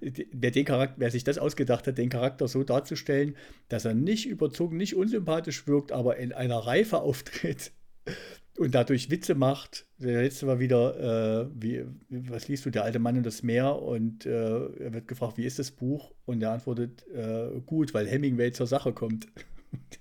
[0.00, 3.36] der den Charakter, wer sich das ausgedacht hat, den Charakter so darzustellen,
[3.68, 7.72] dass er nicht überzogen, nicht unsympathisch wirkt, aber in einer Reife auftritt
[8.58, 9.86] und dadurch Witze macht.
[9.98, 13.76] Der letzte war wieder, äh, wie, was liest du, der alte Mann und das Meer?
[13.82, 16.12] Und äh, er wird gefragt, wie ist das Buch?
[16.26, 19.26] Und er antwortet, äh, gut, weil Hemingway zur Sache kommt.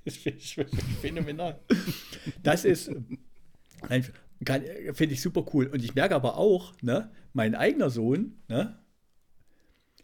[0.04, 0.56] Das finde ich
[1.00, 1.60] phänomenal.
[2.42, 2.90] Das ist,
[3.88, 4.04] ein-
[4.46, 5.68] finde ich super cool.
[5.68, 8.80] Und ich merke aber auch, ne, mein eigener Sohn, ne,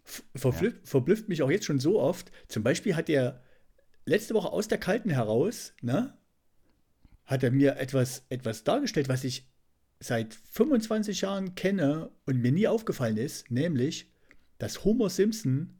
[0.04, 2.30] f- verblüfft, verblüfft mich auch jetzt schon so oft.
[2.48, 3.42] Zum Beispiel hat er
[4.04, 6.16] letzte Woche aus der Kalten heraus, ne,
[7.24, 9.48] hat er mir etwas, etwas dargestellt, was ich
[9.98, 14.10] seit 25 Jahren kenne und mir nie aufgefallen ist, nämlich,
[14.58, 15.74] dass Homer Simpson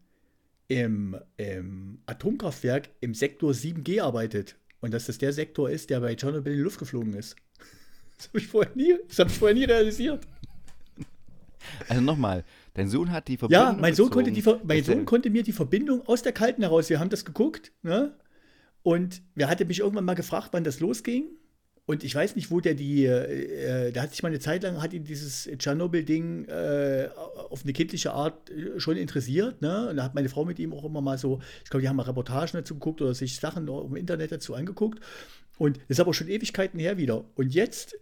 [0.69, 4.57] im, im Atomkraftwerk im Sektor 7G arbeitet.
[4.81, 7.37] Und dass das der Sektor ist, der bei Tschernobyl in die Luft geflogen ist.
[8.17, 10.27] Das habe ich vorher nie, das habe ich vorher nie realisiert.
[11.89, 12.45] Also nochmal,
[12.75, 14.85] dein Sohn hat die Verbindung Ja, mein Sohn, konnte die, mein.
[14.85, 18.15] Sohn konnte mir die Verbindung aus der Kalten heraus, wir haben das geguckt, ne?
[18.83, 21.25] Und wer hatte mich irgendwann mal gefragt, wann das losging.
[21.87, 24.83] Und ich weiß nicht, wo der die, äh, da hat sich mal eine Zeit lang,
[24.83, 27.09] hat ihn dieses Tschernobyl-Ding äh,
[27.49, 29.63] auf eine kindliche Art äh, schon interessiert.
[29.63, 29.91] Ne?
[29.91, 31.97] Und da hat meine Frau mit ihm auch immer mal so, ich glaube, die haben
[31.97, 35.01] mal Reportagen dazu geguckt oder sich Sachen im Internet dazu angeguckt.
[35.59, 37.25] Und das ist aber schon Ewigkeiten her wieder.
[37.35, 37.97] Und jetzt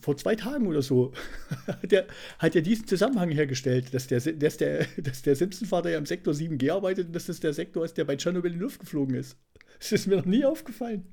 [0.00, 1.12] vor zwei Tagen oder so,
[1.82, 2.06] der
[2.38, 6.32] hat ja diesen Zusammenhang hergestellt, dass der, dass der, dass der Simpson-Vater ja im Sektor
[6.32, 9.14] 7G arbeitet und dass das der Sektor ist, der bei Tschernobyl in die Luft geflogen
[9.14, 9.36] ist.
[9.78, 11.04] Das ist mir noch nie aufgefallen.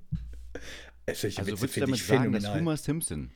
[1.06, 3.32] Also, also würdest du damit sagen, dass Homer Simpson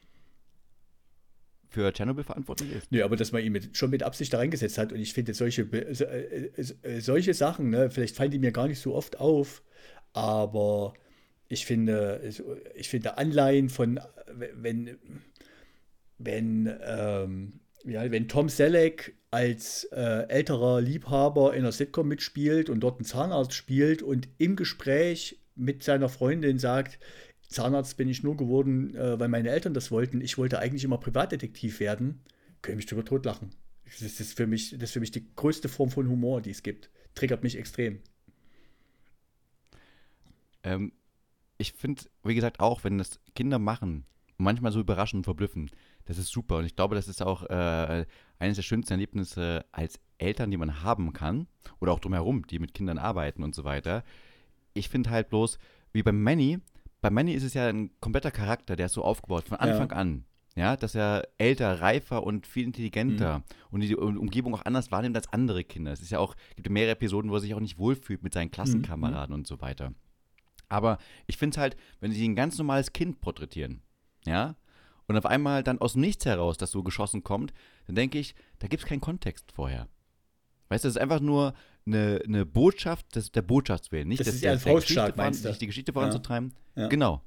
[1.74, 2.91] für Tschernobyl verantwortlich ist.
[2.91, 4.93] Nö, aber dass man ihn mit, schon mit Absicht da reingesetzt hat.
[4.93, 6.51] Und ich finde solche, äh,
[6.84, 9.63] äh, solche Sachen, ne, vielleicht fallen die mir gar nicht so oft auf,
[10.13, 10.93] aber
[11.54, 12.22] ich finde,
[12.76, 14.97] ich finde Anleihen von, wenn,
[16.18, 22.82] wenn, ähm, ja, wenn Tom Selleck als äh, älterer Liebhaber in einer Sitcom mitspielt und
[22.82, 26.99] dort einen Zahnarzt spielt und im Gespräch mit seiner Freundin sagt,
[27.47, 30.22] Zahnarzt bin ich nur geworden, äh, weil meine Eltern das wollten.
[30.22, 32.22] Ich wollte eigentlich immer Privatdetektiv werden.
[32.62, 33.51] Können mich drüber totlachen.
[33.86, 36.64] Das ist, für mich, das ist für mich die größte Form von Humor, die es
[36.64, 36.89] gibt.
[37.14, 37.99] Triggert mich extrem.
[40.64, 40.93] Ähm,
[41.64, 44.05] ich finde, wie gesagt, auch wenn das Kinder machen,
[44.38, 45.72] manchmal so überraschen und verblüffen,
[46.05, 46.57] das ist super.
[46.57, 48.05] Und ich glaube, das ist auch äh,
[48.38, 51.47] eines der schönsten Erlebnisse als Eltern, die man haben kann.
[51.80, 54.03] Oder auch drumherum, die mit Kindern arbeiten und so weiter.
[54.74, 55.57] Ich finde halt bloß,
[55.93, 56.59] wie bei Manny,
[57.01, 59.95] bei Manny ist es ja ein kompletter Charakter, der ist so aufgebaut von Anfang ja.
[59.95, 60.26] an.
[60.55, 63.43] Ja, dass er älter, reifer und viel intelligenter mhm.
[63.72, 65.91] und die Umgebung auch anders wahrnimmt als andere Kinder.
[65.91, 68.51] Es ist ja auch, gibt mehrere Episoden, wo er sich auch nicht wohlfühlt mit seinen
[68.51, 69.39] Klassenkameraden mhm.
[69.39, 69.93] und so weiter.
[70.74, 70.97] Aber
[71.28, 73.82] ich finde es halt, wenn sie ein ganz normales Kind porträtieren,
[74.26, 74.55] ja,
[75.05, 77.53] und auf einmal dann aus dem Nichts heraus das so geschossen kommt,
[77.86, 79.88] dann denke ich, da gibt es keinen Kontext vorher.
[80.69, 81.53] Weißt du, das ist einfach nur
[81.86, 84.07] eine, eine Botschaft des, der Botschaftswillen.
[84.07, 85.49] Nicht, das das ist Volksstaat, meinst du?
[85.49, 86.53] Nicht die Geschichte voranzutreiben.
[86.76, 86.84] Ja.
[86.84, 86.88] Ja.
[86.88, 87.21] Genau.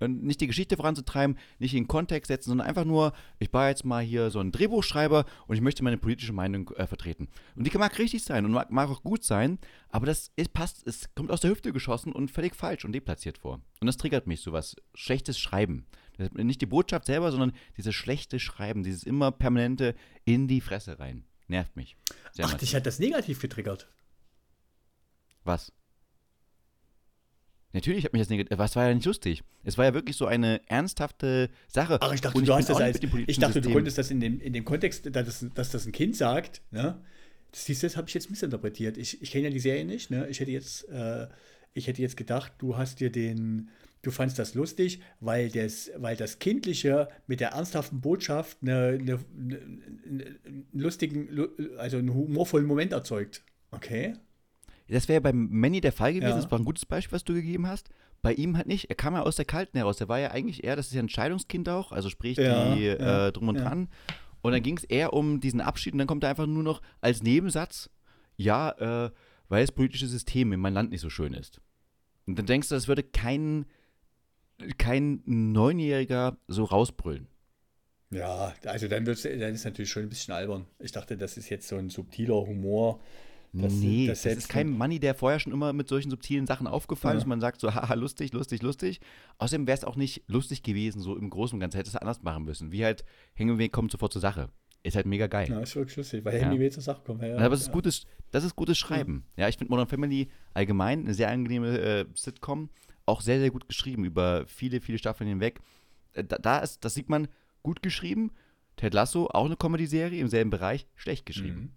[0.00, 3.84] Nicht die Geschichte voranzutreiben, nicht in den Kontext setzen, sondern einfach nur, ich war jetzt
[3.84, 7.28] mal hier so ein Drehbuchschreiber und ich möchte meine politische Meinung äh, vertreten.
[7.54, 9.58] Und die mag richtig sein und mag, mag, auch gut sein,
[9.90, 13.38] aber das ist, passt, es kommt aus der Hüfte geschossen und völlig falsch und deplatziert
[13.38, 13.60] vor.
[13.80, 14.76] Und das triggert mich, sowas.
[14.94, 15.86] Schlechtes Schreiben.
[16.34, 19.94] Nicht die Botschaft selber, sondern dieses schlechte Schreiben, dieses immer permanente
[20.24, 21.24] in die Fresse rein.
[21.48, 21.96] Nervt mich.
[22.32, 23.88] Sehr Ach, dich hat das negativ getriggert.
[25.44, 25.72] Was?
[27.72, 28.58] Natürlich hat mich das negativ.
[28.58, 29.42] Was war ja nicht lustig.
[29.62, 31.98] Es war ja wirklich so eine ernsthafte Sache.
[32.00, 33.62] Ach, ich dachte, du hast das als, ich dachte, System.
[33.62, 37.00] du konntest das in dem, in dem Kontext, dass, dass das ein Kind sagt, ne?
[37.52, 38.96] Das, das habe ich jetzt missinterpretiert.
[38.96, 40.28] Ich, ich kenne ja die Serie nicht, ne?
[40.28, 41.28] Ich hätte jetzt, äh,
[41.74, 43.70] ich hätte jetzt gedacht, du hast dir den,
[44.02, 49.18] du fandst das lustig, weil das, weil das Kindliche mit der ernsthaften Botschaft eine, eine,
[49.36, 49.58] eine,
[50.44, 51.48] einen lustigen,
[51.78, 53.42] also einen humorvollen Moment erzeugt.
[53.70, 54.14] Okay.
[54.90, 56.30] Das wäre bei Manny der Fall gewesen.
[56.30, 56.36] Ja.
[56.36, 57.90] Das war ein gutes Beispiel, was du gegeben hast.
[58.22, 58.90] Bei ihm halt nicht.
[58.90, 59.98] Er kam ja aus der Kalten heraus.
[59.98, 62.82] Der war ja eigentlich eher, das ist ja ein Scheidungskind auch, also sprich ja, die
[62.84, 63.88] ja, äh, drum und dran.
[64.42, 66.80] Und dann ging es eher um diesen Abschied und dann kommt er einfach nur noch
[67.00, 67.90] als Nebensatz,
[68.36, 68.70] ja,
[69.06, 69.10] äh,
[69.48, 71.60] weil das politische System in meinem Land nicht so schön ist.
[72.26, 73.66] Und dann denkst du, das würde kein,
[74.78, 77.28] kein Neunjähriger so rausbrüllen.
[78.10, 80.66] Ja, also dann, dann ist es natürlich schon ein bisschen albern.
[80.78, 83.00] Ich dachte, das ist jetzt so ein subtiler Humor,
[83.52, 86.66] das, nee, das, das ist kein Money, der vorher schon immer mit solchen subtilen Sachen
[86.66, 87.22] aufgefallen ja.
[87.22, 87.26] ist.
[87.26, 89.00] Man sagt so, haha, lustig, lustig, lustig.
[89.38, 91.76] Außerdem wäre es auch nicht lustig gewesen, so im Großen und Ganzen.
[91.78, 92.70] Hätte es anders machen müssen.
[92.70, 94.50] Wie halt, Hemingway kommt sofort zur Sache.
[94.82, 95.48] Ist halt mega geil.
[95.50, 96.44] Ja, ist wirklich lustig, weil ja.
[96.44, 97.22] Hemingway zur Sache kommt.
[97.22, 99.24] Ja, Aber das ist, gutes, das ist gutes Schreiben.
[99.36, 102.70] Ja, ich finde Modern Family allgemein eine sehr angenehme äh, Sitcom.
[103.04, 105.60] Auch sehr, sehr gut geschrieben, über viele, viele Staffeln hinweg.
[106.12, 107.26] Äh, da, da ist, das sieht man,
[107.62, 108.30] gut geschrieben.
[108.76, 111.60] Ted Lasso, auch eine Comedy-Serie im selben Bereich, schlecht geschrieben.
[111.60, 111.72] Mhm.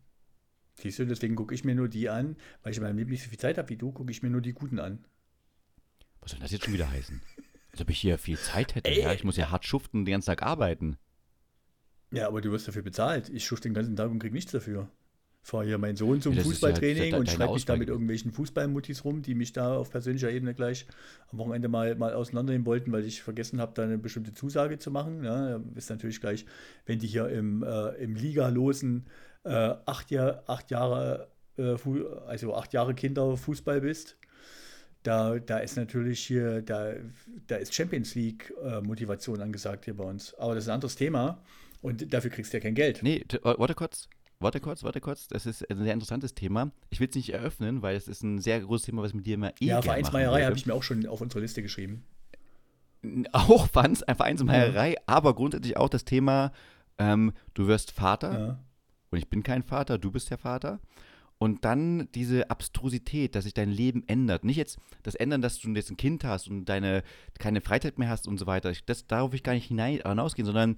[0.75, 3.23] Siehst du, deswegen gucke ich mir nur die an, weil ich in meinem Leben nicht
[3.23, 5.05] so viel Zeit habe wie du, gucke ich mir nur die guten an.
[6.21, 7.21] Was soll das jetzt schon wieder heißen?
[7.71, 8.89] Als ob ich hier viel Zeit hätte.
[8.89, 10.97] Ey, ja, ich muss ja hart schuften und den ganzen Tag arbeiten.
[12.11, 13.29] Ja, aber du wirst dafür bezahlt.
[13.29, 14.89] Ich schufte den ganzen Tag und krieg nichts dafür.
[15.43, 18.31] Ich fahre hier meinen Sohn zum ja, Fußballtraining ja und schreibe mich da mit irgendwelchen
[18.31, 20.85] Fußballmuttis rum, die mich da auf persönlicher Ebene gleich
[21.31, 24.89] am Wochenende mal, mal auseinandernehmen wollten, weil ich vergessen habe, da eine bestimmte Zusage zu
[24.91, 25.23] machen.
[25.23, 26.45] Ja, ist natürlich gleich,
[26.85, 29.07] wenn die hier im, äh, im Ligalosen
[29.43, 31.27] äh, acht, Jahr, acht Jahre,
[31.57, 31.75] äh,
[32.27, 34.17] also acht Jahre Kinder Fußball bist,
[35.03, 36.93] da, da ist natürlich hier, da,
[37.47, 40.33] da ist Champions League äh, Motivation angesagt hier bei uns.
[40.35, 41.43] Aber das ist ein anderes Thema
[41.81, 43.03] und dafür kriegst du ja kein Geld.
[43.03, 44.07] Nee, warte kurz.
[44.39, 45.27] Warte kurz, warte kurz.
[45.27, 46.71] Das ist ein sehr interessantes Thema.
[46.89, 49.35] Ich will es nicht eröffnen, weil es ist ein sehr großes Thema, was mit dir
[49.35, 52.05] immer eh Ja, Vereinsmeierei habe ich mir auch schon auf unsere Liste geschrieben.
[53.33, 54.97] Auch Vereinsmeierei, ja.
[55.05, 56.53] aber grundsätzlich auch das Thema,
[56.97, 58.39] ähm, du wirst Vater.
[58.39, 58.59] Ja
[59.13, 60.79] und ich bin kein Vater, du bist der Vater.
[61.37, 64.43] Und dann diese Abstrusität, dass sich dein Leben ändert.
[64.43, 67.03] Nicht jetzt das Ändern, dass du jetzt ein Kind hast und deine
[67.37, 68.71] keine Freizeit mehr hast und so weiter.
[68.85, 70.77] Das, darauf will ich gar nicht hinausgehen, sondern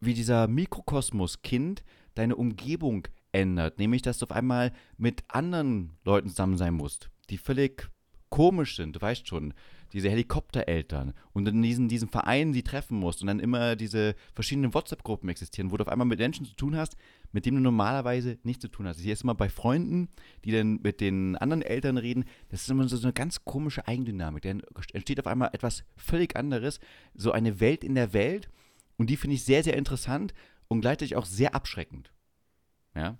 [0.00, 1.84] wie dieser Mikrokosmos Kind
[2.14, 3.78] deine Umgebung ändert.
[3.78, 7.88] Nämlich, dass du auf einmal mit anderen Leuten zusammen sein musst, die völlig
[8.30, 9.54] komisch sind, du weißt schon.
[9.94, 14.74] Diese Helikoptereltern und in diesen, diesen Vereinen sie treffen musst und dann immer diese verschiedenen
[14.74, 16.96] WhatsApp-Gruppen existieren, wo du auf einmal mit Menschen zu tun hast,
[17.32, 19.00] mit denen du normalerweise nichts zu tun hast.
[19.00, 20.08] Hier ist immer bei Freunden,
[20.44, 24.42] die dann mit den anderen Eltern reden, das ist immer so eine ganz komische Eigendynamik.
[24.42, 26.80] Dann entsteht auf einmal etwas völlig anderes,
[27.14, 28.50] so eine Welt in der Welt
[28.96, 30.34] und die finde ich sehr, sehr interessant
[30.68, 32.12] und gleichzeitig auch sehr abschreckend.
[32.96, 33.16] Ja.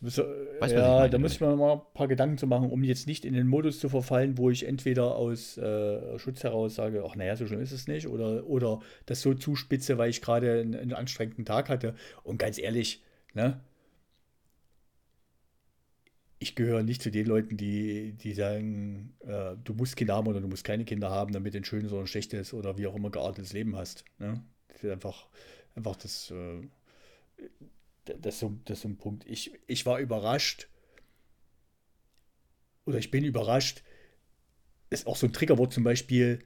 [0.00, 3.06] Weißt, weißt, ja, da muss ich mir mal ein paar Gedanken zu machen, um jetzt
[3.06, 7.16] nicht in den Modus zu verfallen, wo ich entweder aus äh, Schutz heraus sage, ach
[7.16, 10.74] naja, so schlimm ist es nicht, oder, oder das so zuspitze, weil ich gerade einen,
[10.74, 11.94] einen, anstrengenden Tag hatte.
[12.24, 13.02] Und ganz ehrlich,
[13.34, 13.60] ne?
[16.38, 20.42] Ich gehöre nicht zu den Leuten, die, die sagen, äh, du musst Kinder haben oder
[20.42, 22.94] du musst keine Kinder haben, damit du ein schönes oder ein schlechtes oder wie auch
[22.94, 24.04] immer geartetes Leben hast.
[24.18, 24.42] Ne?
[24.68, 25.26] Das ist einfach,
[25.74, 26.30] einfach das.
[26.30, 26.68] Äh,
[28.06, 29.24] das das ist so ein Punkt.
[29.26, 30.68] Ich, ich war überrascht,
[32.84, 33.82] oder ich bin überrascht,
[34.90, 36.38] ist auch so ein Triggerwort zum Beispiel,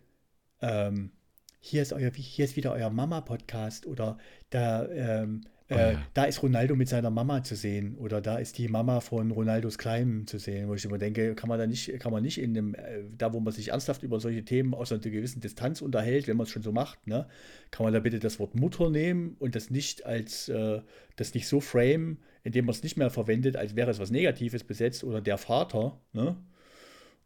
[0.61, 1.12] ähm,
[1.61, 6.03] hier ist euer, hier ist wieder euer Mama-Podcast oder da, ähm, Oh, äh, ja.
[6.14, 9.79] Da ist Ronaldo mit seiner Mama zu sehen oder da ist die Mama von Ronaldos
[9.79, 12.55] Kleinen zu sehen, wo ich immer denke, kann man da nicht, kann man nicht in
[12.55, 16.27] dem, äh, da wo man sich ernsthaft über solche Themen aus einer gewissen Distanz unterhält,
[16.27, 17.29] wenn man es schon so macht, ne,
[17.71, 20.81] kann man da bitte das Wort Mutter nehmen und das nicht als, äh,
[21.14, 24.64] das nicht so frame, indem man es nicht mehr verwendet, als wäre es was Negatives
[24.64, 26.37] besetzt oder der Vater, ne?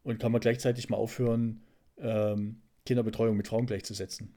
[0.03, 1.63] Und kann man gleichzeitig mal aufhören,
[1.97, 4.35] ähm, Kinderbetreuung mit Frauen gleichzusetzen.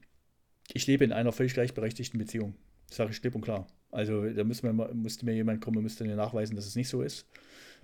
[0.72, 2.56] Ich lebe in einer völlig gleichberechtigten Beziehung.
[2.88, 3.68] Das sage ich klipp und klar.
[3.92, 6.90] Also da müsste, man, müsste mir jemand kommen und müsste mir nachweisen, dass es nicht
[6.90, 7.26] so ist.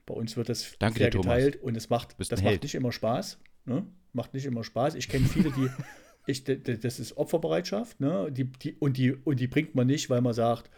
[0.06, 2.92] Bei uns wird das Danke fair dir, geteilt und es macht, das macht nicht immer
[2.92, 3.40] Spaß.
[3.66, 3.86] Ne?
[4.12, 4.96] Macht nicht immer Spaß.
[4.96, 5.70] Ich kenne viele, die,
[6.28, 8.30] ich, das ist Opferbereitschaft, ne?
[8.32, 10.70] Die, die, und, die, und die bringt man nicht, weil man sagt,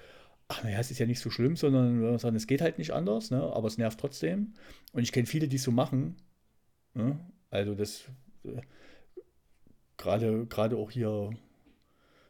[0.47, 2.77] ach naja, es ist ja nicht so schlimm, sondern wenn man sagt, es geht halt
[2.77, 3.41] nicht anders, ne?
[3.41, 4.53] aber es nervt trotzdem.
[4.93, 6.15] Und ich kenne viele, die es so machen.
[6.93, 7.19] Ne?
[7.49, 8.05] Also das
[8.43, 8.61] äh,
[9.97, 11.31] gerade gerade auch hier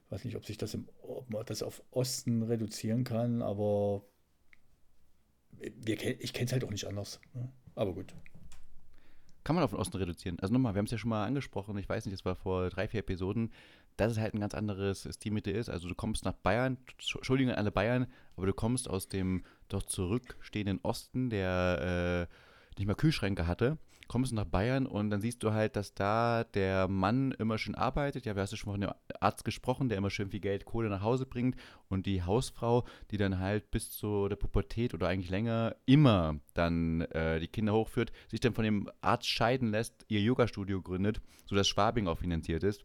[0.09, 4.03] weiß nicht, ob sich das im, ob man das auf Osten reduzieren kann, aber
[5.51, 7.19] wir, ich kenne es halt auch nicht anders.
[7.33, 7.51] Ne?
[7.75, 8.13] Aber gut.
[9.43, 10.39] Kann man auf den Osten reduzieren.
[10.39, 12.69] Also nochmal, wir haben es ja schon mal angesprochen, ich weiß nicht, das war vor
[12.69, 13.51] drei, vier Episoden,
[13.95, 15.69] dass es halt ein ganz anderes Stilmitte ist.
[15.69, 19.83] Also du kommst nach Bayern, Entschuldigung an alle Bayern, aber du kommst aus dem doch
[19.83, 23.77] zurückstehenden Osten, der äh, nicht mal Kühlschränke hatte
[24.07, 27.75] kommst du nach Bayern und dann siehst du halt, dass da der Mann immer schön
[27.75, 28.25] arbeitet.
[28.25, 30.89] Ja, wir hast ja schon von dem Arzt gesprochen, der immer schön viel Geld, Kohle
[30.89, 31.55] nach Hause bringt.
[31.89, 37.01] Und die Hausfrau, die dann halt bis zu der Pubertät oder eigentlich länger immer dann
[37.01, 41.67] äh, die Kinder hochführt, sich dann von dem Arzt scheiden lässt, ihr Yoga-Studio gründet, sodass
[41.67, 42.83] Schwabing auch finanziert ist.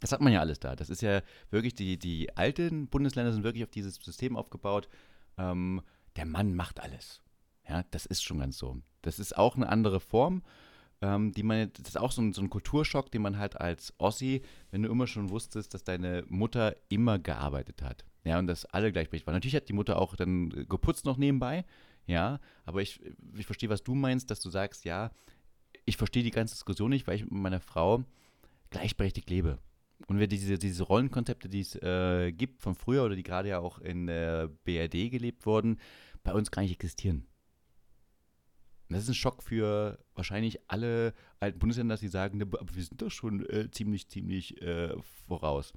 [0.00, 0.74] Das hat man ja alles da.
[0.74, 4.88] Das ist ja wirklich, die, die alten Bundesländer sind wirklich auf dieses System aufgebaut.
[5.38, 5.80] Ähm,
[6.16, 7.22] der Mann macht alles.
[7.68, 8.82] Ja, das ist schon ganz so.
[9.02, 10.42] Das ist auch eine andere Form,
[11.02, 13.92] ähm, die man, das ist auch so ein, so ein Kulturschock, den man halt als
[13.98, 18.04] Ossi, wenn du immer schon wusstest, dass deine Mutter immer gearbeitet hat.
[18.24, 19.34] Ja, und dass alle gleichberechtigt waren.
[19.34, 21.64] Natürlich hat die Mutter auch dann geputzt noch nebenbei,
[22.06, 23.00] ja, aber ich,
[23.36, 25.10] ich verstehe, was du meinst, dass du sagst, ja,
[25.84, 28.04] ich verstehe die ganze Diskussion nicht, weil ich mit meiner Frau
[28.70, 29.58] gleichberechtigt lebe.
[30.08, 33.58] Und wir diese, diese Rollenkonzepte, die es äh, gibt von früher oder die gerade ja
[33.60, 35.78] auch in der BRD gelebt wurden,
[36.24, 37.26] bei uns gar nicht existieren.
[38.92, 42.82] Das ist ein Schock für wahrscheinlich alle alten Bundesländer, dass sie sagen, ne, aber wir
[42.82, 44.94] sind doch schon äh, ziemlich, ziemlich äh,
[45.26, 45.72] voraus.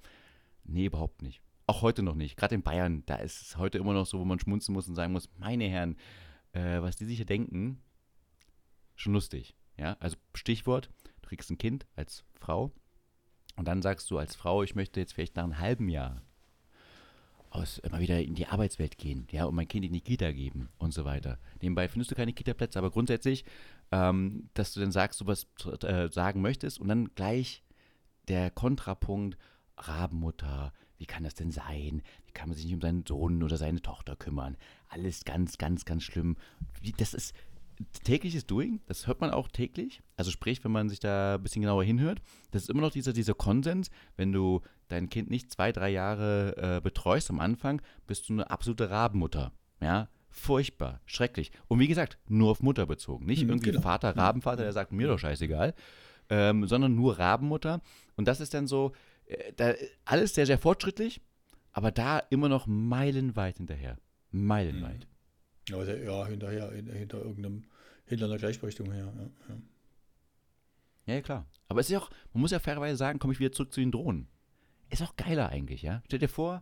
[0.63, 1.41] Nee, überhaupt nicht.
[1.67, 2.37] Auch heute noch nicht.
[2.37, 4.95] Gerade in Bayern, da ist es heute immer noch so, wo man schmunzen muss und
[4.95, 5.97] sagen muss, meine Herren,
[6.53, 7.81] äh, was die sich hier denken,
[8.95, 9.55] schon lustig.
[9.77, 10.89] Ja, also Stichwort,
[11.21, 12.71] du kriegst ein Kind als Frau
[13.55, 16.21] und dann sagst du als Frau, ich möchte jetzt vielleicht nach einem halben Jahr
[17.55, 20.69] aus, immer wieder in die Arbeitswelt gehen, ja, und mein Kind in die Kita geben
[20.77, 21.39] und so weiter.
[21.61, 23.45] Nebenbei findest du keine Kita-Plätze, aber grundsätzlich,
[23.91, 25.47] ähm, dass du dann sagst, du was
[25.83, 27.63] äh, sagen möchtest und dann gleich
[28.27, 29.37] der Kontrapunkt,
[29.77, 32.01] Rabenmutter, wie kann das denn sein?
[32.25, 34.57] Wie kann man sich nicht um seinen Sohn oder seine Tochter kümmern?
[34.87, 36.37] Alles ganz, ganz, ganz schlimm.
[36.81, 37.33] Wie, das ist,
[38.03, 40.01] tägliches Doing, das hört man auch täglich.
[40.15, 43.13] Also sprich, wenn man sich da ein bisschen genauer hinhört, das ist immer noch dieser,
[43.13, 48.29] dieser Konsens, wenn du dein Kind nicht zwei, drei Jahre äh, betreust am Anfang, bist
[48.29, 49.51] du eine absolute Rabenmutter.
[49.81, 51.51] Ja, furchtbar, schrecklich.
[51.67, 53.25] Und wie gesagt, nur auf Mutter bezogen.
[53.25, 53.81] Nicht mhm, irgendwie genau.
[53.81, 54.19] Vater, mhm.
[54.19, 55.73] Rabenvater, der sagt, mir doch scheißegal,
[56.29, 57.81] ähm, sondern nur Rabenmutter.
[58.15, 58.93] Und das ist dann so,
[59.25, 59.73] äh, da,
[60.03, 61.21] alles sehr, sehr fortschrittlich,
[61.71, 63.97] aber da immer noch meilenweit hinterher.
[64.31, 65.07] Meilenweit.
[65.69, 65.75] Mhm.
[65.75, 67.63] Ja, ja hinterher, hinter irgendeinem,
[68.05, 69.11] hinter einer Gleichberechtigung her.
[69.15, 69.55] Ja,
[71.07, 71.15] ja.
[71.15, 71.45] ja, klar.
[71.67, 73.79] Aber es ist ja auch, man muss ja fairerweise sagen, komme ich wieder zurück zu
[73.79, 74.27] den Drohnen.
[74.89, 76.01] Ist auch geiler eigentlich, ja.
[76.05, 76.61] Stell dir vor,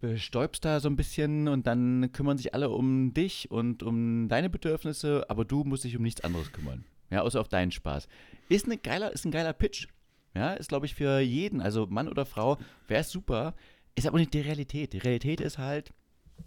[0.00, 4.50] bestäubst da so ein bisschen und dann kümmern sich alle um dich und um deine
[4.50, 6.84] Bedürfnisse, aber du musst dich um nichts anderes kümmern.
[7.10, 8.08] Ja, außer auf deinen Spaß.
[8.48, 9.88] Ist, eine geiler, ist ein geiler Pitch.
[10.34, 12.56] Ja, ist, glaube ich, für jeden, also Mann oder Frau,
[12.86, 13.54] wäre es super.
[13.96, 14.92] Ist aber nicht die Realität.
[14.92, 15.92] Die Realität ist halt,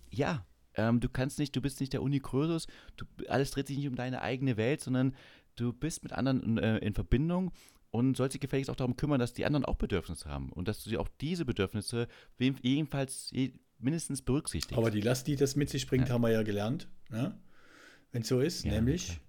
[0.10, 0.46] ja,
[0.76, 3.96] ähm, du kannst nicht, du bist nicht der Unikrösus, du, alles dreht sich nicht um
[3.96, 5.16] deine eigene Welt, sondern
[5.56, 7.52] du bist mit anderen äh, in Verbindung
[7.94, 10.84] und sollst dich gefälligst auch darum kümmern, dass die anderen auch Bedürfnisse haben und dass
[10.84, 12.08] du sie auch diese Bedürfnisse
[12.40, 13.32] jedenfalls
[13.78, 14.76] mindestens berücksichtigst.
[14.76, 16.16] Aber die Last, die das mit sich bringt, ja.
[16.16, 17.38] haben wir ja gelernt, ne?
[18.12, 19.20] wenn es so ist, ja, nämlich okay.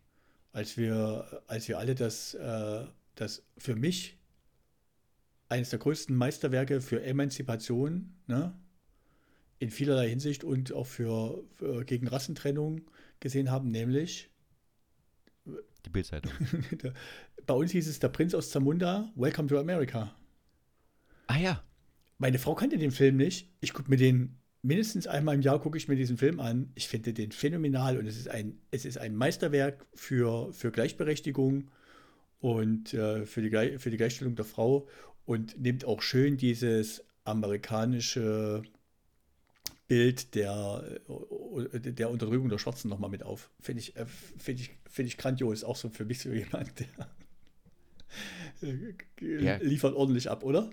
[0.53, 2.87] als wir, als wir alle das, äh,
[3.17, 4.17] das für mich
[5.51, 8.59] eines der größten Meisterwerke für Emanzipation, ne?
[9.59, 12.81] in vielerlei Hinsicht und auch für, für gegen Rassentrennung
[13.21, 14.31] gesehen haben, nämlich
[15.85, 16.33] die Bildzeitung.
[17.47, 20.15] Bei uns hieß es der Prinz aus Zamunda, Welcome to America.
[21.27, 21.63] Ah ja.
[22.19, 23.51] Meine Frau kannte den Film nicht.
[23.61, 26.71] Ich gucke mir den mindestens einmal im Jahr gucke ich mir diesen Film an.
[26.75, 31.71] Ich finde den phänomenal und es ist ein, es ist ein Meisterwerk für, für Gleichberechtigung
[32.41, 34.89] und äh, für, die, für die Gleichstellung der Frau
[35.27, 38.63] und nimmt auch schön dieses amerikanische
[39.87, 41.01] Bild der,
[41.73, 43.51] äh, der Unterdrückung der Schwarzen nochmal mit auf.
[43.61, 45.63] Finde ich, äh, find ich, find ich grandios.
[45.63, 46.87] Auch so für mich so jemand, der
[49.21, 49.57] ja.
[49.57, 50.71] liefert ordentlich ab, oder?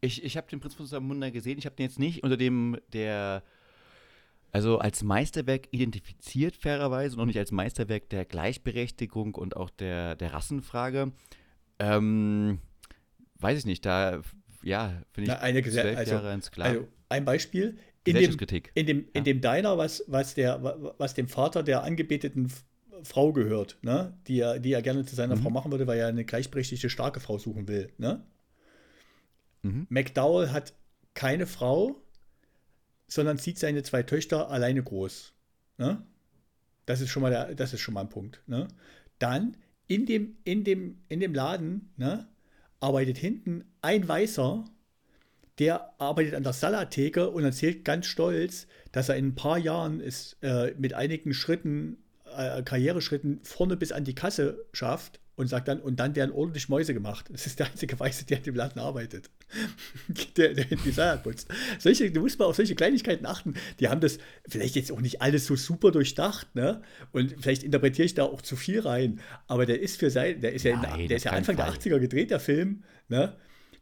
[0.00, 1.58] Ich, ich habe den Prinz von Samunda gesehen.
[1.58, 3.42] Ich habe den jetzt nicht unter dem der
[4.52, 10.14] also als Meisterwerk identifiziert fairerweise und auch nicht als Meisterwerk der Gleichberechtigung und auch der,
[10.14, 11.12] der Rassenfrage.
[11.78, 12.58] Ähm,
[13.38, 14.20] weiß ich nicht, da
[14.62, 16.68] ja, finde ich eine zwölf also, ins Klar.
[16.68, 17.78] Also ein Beispiel.
[18.04, 18.36] In dem,
[18.74, 20.62] in dem, in dem Diner, was, was, der,
[20.98, 22.52] was dem Vater der angebeteten
[23.04, 24.16] Frau gehört, ne?
[24.26, 25.42] die, er, die er gerne zu seiner mhm.
[25.42, 27.92] Frau machen würde, weil er eine gleichberechtigte, starke Frau suchen will.
[27.98, 28.22] Ne?
[29.62, 29.86] Mhm.
[29.88, 30.74] McDowell hat
[31.14, 32.02] keine Frau,
[33.08, 35.32] sondern zieht seine zwei Töchter alleine groß.
[35.78, 36.02] Ne?
[36.86, 38.42] Das ist schon mal der, das ist schon mal ein Punkt.
[38.46, 38.68] Ne?
[39.18, 42.28] Dann in dem, in dem, in dem Laden ne,
[42.80, 44.64] arbeitet hinten ein Weißer,
[45.58, 50.00] der arbeitet an der Salattheke und erzählt ganz stolz, dass er in ein paar Jahren
[50.00, 52.01] es äh, mit einigen Schritten,
[52.36, 56.68] äh, Karriereschritten vorne bis an die Kasse schafft und sagt dann, und dann werden ordentlich
[56.68, 57.26] Mäuse gemacht.
[57.30, 59.30] Das ist der einzige Weiße, der in dem Laden arbeitet.
[60.36, 61.48] der, der die Salat putzt.
[61.78, 63.54] Solche, du musst mal auf solche Kleinigkeiten achten.
[63.80, 66.82] Die haben das vielleicht jetzt auch nicht alles so super durchdacht, ne?
[67.12, 69.20] Und vielleicht interpretiere ich da auch zu viel rein.
[69.46, 71.72] Aber der ist für sein, der ist ja, Nein, der ist ja Anfang Fall.
[71.72, 73.36] der 80er gedreht, der Film, ne?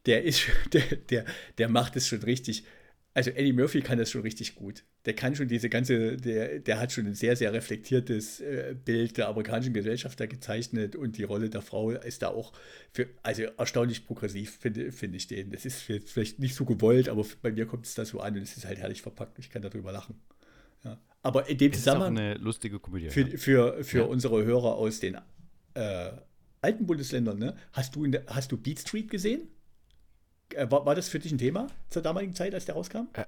[0.07, 0.43] der ist,
[0.73, 1.25] der, der,
[1.59, 2.65] der macht es schon richtig.
[3.13, 4.85] Also Eddie Murphy kann das schon richtig gut.
[5.05, 9.17] Der kann schon diese ganze, der, der hat schon ein sehr, sehr reflektiertes äh, Bild
[9.17, 12.53] der amerikanischen Gesellschaft da gezeichnet und die Rolle der Frau ist da auch
[12.93, 15.51] für, also erstaunlich progressiv, finde find ich den.
[15.51, 18.43] Das ist vielleicht nicht so gewollt, aber bei mir kommt es da so an und
[18.43, 19.41] es ist halt herrlich verpackt.
[19.41, 20.15] Ich kann darüber lachen.
[20.85, 20.97] Ja.
[21.23, 22.17] Aber in dem Zusammenhang.
[22.17, 23.11] eine lustige Komödie.
[23.11, 24.05] Für, für, für ja.
[24.05, 25.17] unsere Hörer aus den
[25.75, 26.11] äh,
[26.61, 27.57] alten Bundesländern, ne?
[27.73, 29.49] Hast du, der, hast du Beat Street gesehen?
[30.55, 33.09] Äh, war, war das für dich ein Thema zur damaligen Zeit, als der rauskam?
[33.15, 33.25] Äh,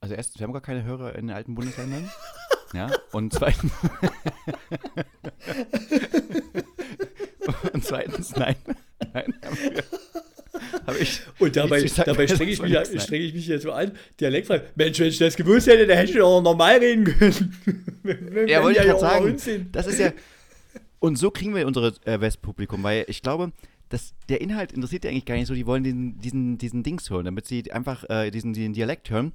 [0.00, 2.10] also erstens, wir haben gar keine Hörer in den alten Bundesländern.
[2.74, 3.72] ja, und zweitens.
[7.72, 8.56] und zweitens, nein.
[9.12, 9.84] Nein, haben wir.
[11.00, 14.62] Ich, und dabei, dabei strenge ich, mich, streng ich mich jetzt so an, dialektfrei.
[14.74, 17.56] Mensch, wenn ich das gewusst hätte, dann hätte ich auch normal reden können.
[18.46, 19.70] ja, wollte ich gerade sagen.
[19.72, 20.12] Das ist ja.
[21.00, 23.52] Und so kriegen wir unser äh, Westpublikum, weil ich glaube,
[23.94, 25.54] das, der Inhalt interessiert die eigentlich gar nicht so.
[25.54, 29.32] Die wollen diesen, diesen, diesen Dings hören, damit sie einfach äh, diesen, diesen Dialekt hören.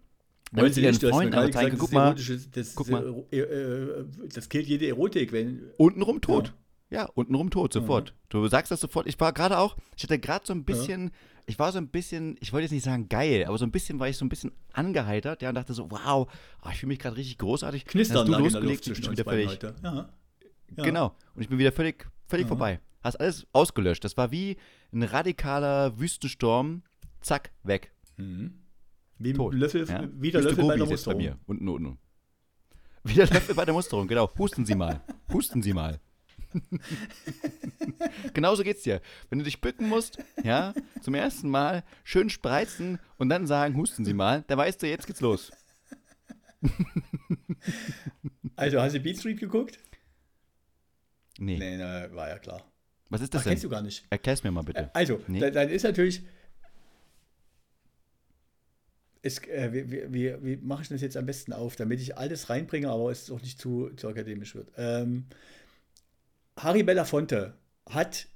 [0.51, 3.23] Damit sie ihren Freunden einfach zeigen, guck mal, das, guck mal.
[3.31, 5.61] Äh, äh, das killt jede Erotik, wenn.
[5.77, 6.53] Untenrum tot.
[6.89, 8.09] Ja, ja untenrum tot, sofort.
[8.09, 8.15] Ja.
[8.29, 9.07] Du sagst das sofort.
[9.07, 11.11] Ich war gerade auch, ich hatte gerade so ein bisschen, ja.
[11.45, 13.99] ich war so ein bisschen, ich wollte jetzt nicht sagen geil, aber so ein bisschen
[13.99, 16.27] war ich so ein bisschen angeheitert, ja, und dachte so, wow,
[16.65, 17.85] oh, ich fühle mich gerade richtig großartig.
[17.85, 19.59] Knistern du losgelegt, ich bin wieder völlig.
[19.83, 20.09] Ja.
[20.75, 21.15] Genau.
[21.35, 22.81] Und ich bin wieder völlig, völlig vorbei.
[23.01, 24.03] Hast alles ausgelöscht.
[24.03, 24.57] Das war wie
[24.91, 26.83] ein radikaler Wüstensturm.
[27.21, 27.91] Zack, weg.
[28.17, 28.53] Mhm.
[29.17, 29.53] Wie Tot.
[29.53, 30.07] Löffel, ja?
[30.13, 31.17] wie der Löffel bei der Musterung.
[31.17, 31.39] Bei mir.
[31.45, 31.97] Unten, unten.
[33.03, 34.29] Wie der Löffel bei der Musterung, genau.
[34.37, 35.01] Husten Sie mal.
[35.31, 35.99] Husten Sie mal.
[38.33, 39.01] Genauso geht's dir.
[39.29, 44.05] Wenn du dich bücken musst, ja, zum ersten Mal schön spreizen und dann sagen, husten
[44.05, 45.51] Sie mal, da weißt du, jetzt geht's los.
[48.55, 49.79] also, hast du Beat Street geguckt?
[51.37, 51.57] Nee.
[51.57, 52.63] Nee, na, war ja klar.
[53.09, 53.51] Was ist das Ach, denn?
[53.51, 54.05] kennst du gar nicht.
[54.09, 54.79] Erklär's mir mal bitte.
[54.79, 55.39] Äh, also, nee.
[55.39, 56.21] dann, dann, ist natürlich.
[59.21, 62.17] Es, äh, wie, wie, wie, wie mache ich das jetzt am besten auf, damit ich
[62.17, 64.71] alles reinbringe, aber es auch nicht zu, zu akademisch wird?
[64.77, 65.25] Ähm,
[66.57, 67.57] Harry Belafonte
[67.89, 68.27] hat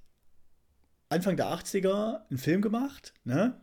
[1.10, 3.62] Anfang der 80er einen Film gemacht, ne,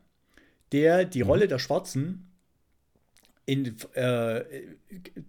[0.72, 1.30] der die mhm.
[1.30, 2.29] Rolle der Schwarzen
[3.50, 4.44] in, äh,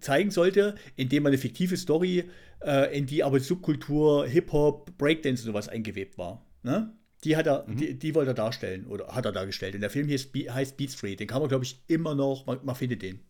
[0.00, 2.30] zeigen sollte, indem man eine fiktive Story,
[2.64, 6.46] äh, in die aber Subkultur, Hip-Hop, Breakdance und sowas eingewebt war.
[6.62, 6.94] Ne?
[7.24, 7.76] Die, hat er, mhm.
[7.76, 9.74] die, die wollte er darstellen oder hat er dargestellt.
[9.74, 11.18] Und der Film heißt, heißt Beat Street.
[11.18, 13.20] Den kann man, glaube ich, immer noch, man, man findet den.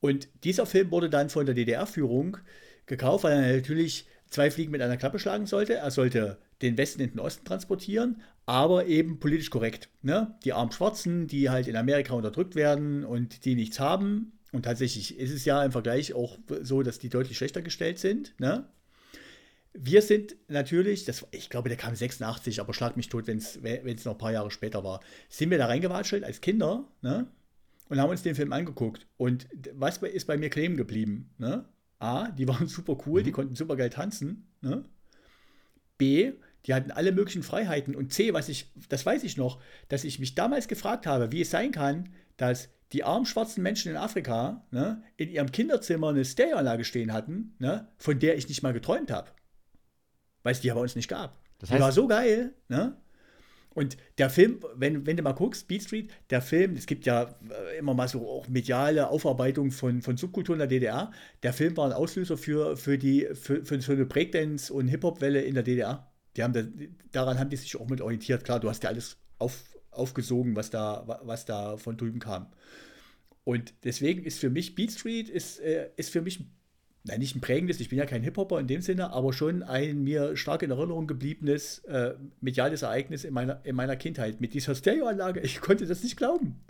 [0.00, 2.38] Und dieser Film wurde dann von der DDR-Führung
[2.86, 5.74] gekauft, weil er natürlich zwei Fliegen mit einer Klappe schlagen sollte.
[5.74, 9.88] Er sollte den Westen in den Osten transportieren, aber eben politisch korrekt.
[10.02, 10.36] Ne?
[10.44, 14.32] Die armen Schwarzen, die halt in Amerika unterdrückt werden und die nichts haben.
[14.52, 18.34] Und tatsächlich ist es ja im Vergleich auch so, dass die deutlich schlechter gestellt sind.
[18.38, 18.68] Ne?
[19.72, 24.04] Wir sind natürlich, das, ich glaube, der kam 86, aber schlag mich tot, wenn es
[24.04, 27.26] noch ein paar Jahre später war, sind wir da reingewatschelt als Kinder ne?
[27.88, 29.08] und haben uns den Film angeguckt.
[29.16, 31.30] Und was ist bei mir kleben geblieben?
[31.38, 31.64] Ne?
[31.98, 33.24] A, die waren super cool, mhm.
[33.24, 34.46] die konnten super geil tanzen.
[34.60, 34.84] Ne?
[35.98, 36.32] B,
[36.66, 37.94] die hatten alle möglichen Freiheiten.
[37.94, 41.42] Und C, was ich, das weiß ich noch, dass ich mich damals gefragt habe, wie
[41.42, 46.24] es sein kann, dass die armen schwarzen Menschen in Afrika ne, in ihrem Kinderzimmer eine
[46.24, 49.30] Stereoanlage stehen hatten, ne, von der ich nicht mal geträumt habe.
[50.42, 51.42] Weil es die ja bei uns nicht gab.
[51.58, 52.96] Das heißt, die war so geil, ne?
[53.74, 57.34] Und der Film, wenn, wenn du mal guckst, Beat Street, der Film, es gibt ja
[57.50, 61.10] äh, immer mal so auch mediale Aufarbeitung von, von Subkulturen der DDR.
[61.42, 65.54] Der Film war ein Auslöser für, für, die, für, für, eine Breakdance- und Hip-Hop-Welle in
[65.54, 66.10] der DDR.
[66.36, 66.62] Die haben da,
[67.12, 68.44] daran haben die sich auch mit orientiert.
[68.44, 72.46] Klar, du hast ja alles auf, aufgesogen, was da, was da von drüben kam.
[73.42, 76.44] Und deswegen ist für mich Beat Street ist, äh, ist für mich
[77.04, 80.02] nein, nicht ein prägendes, ich bin ja kein Hip-Hopper in dem Sinne, aber schon ein
[80.02, 84.40] mir stark in Erinnerung gebliebenes äh, mediales Ereignis in meiner, in meiner Kindheit.
[84.40, 86.60] Mit dieser Stereoanlage, ich konnte das nicht glauben.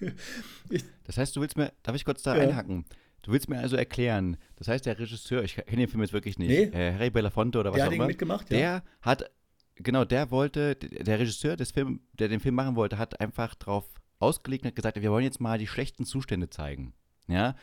[0.70, 2.42] ich, das heißt, du willst mir, darf ich kurz da ja.
[2.42, 2.86] einhaken?
[3.22, 6.38] Du willst mir also erklären, das heißt, der Regisseur, ich kenne den Film jetzt wirklich
[6.38, 6.62] nicht, nee.
[6.78, 7.96] äh, Harry Belafonte oder was der auch immer.
[7.96, 8.56] Der hat mitgemacht, ja.
[8.56, 9.30] Der hat,
[9.74, 13.84] genau, der wollte, der Regisseur des Film, der den Film machen wollte, hat einfach darauf
[14.20, 16.94] ausgelegt und hat gesagt, wir wollen jetzt mal die schlechten Zustände zeigen.
[17.28, 17.56] Ja,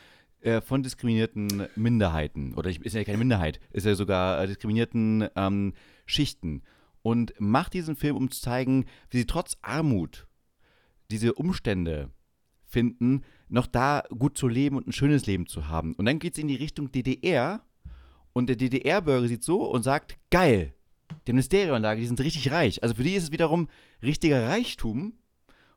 [0.44, 5.72] äh, von diskriminierten Minderheiten, oder ist ja keine Minderheit, ist ja sogar äh, diskriminierten ähm,
[6.06, 6.62] Schichten.
[7.02, 10.26] Und macht diesen Film, um zu zeigen, wie sie trotz Armut
[11.10, 12.10] diese Umstände
[12.64, 15.94] finden, noch da gut zu leben und ein schönes Leben zu haben.
[15.94, 17.62] Und dann geht es in die Richtung DDR
[18.32, 20.74] und der DDR-Bürger sieht so und sagt, geil,
[21.26, 22.82] die Stereoanlage, die sind richtig reich.
[22.82, 23.68] Also für die ist es wiederum
[24.02, 25.14] richtiger Reichtum,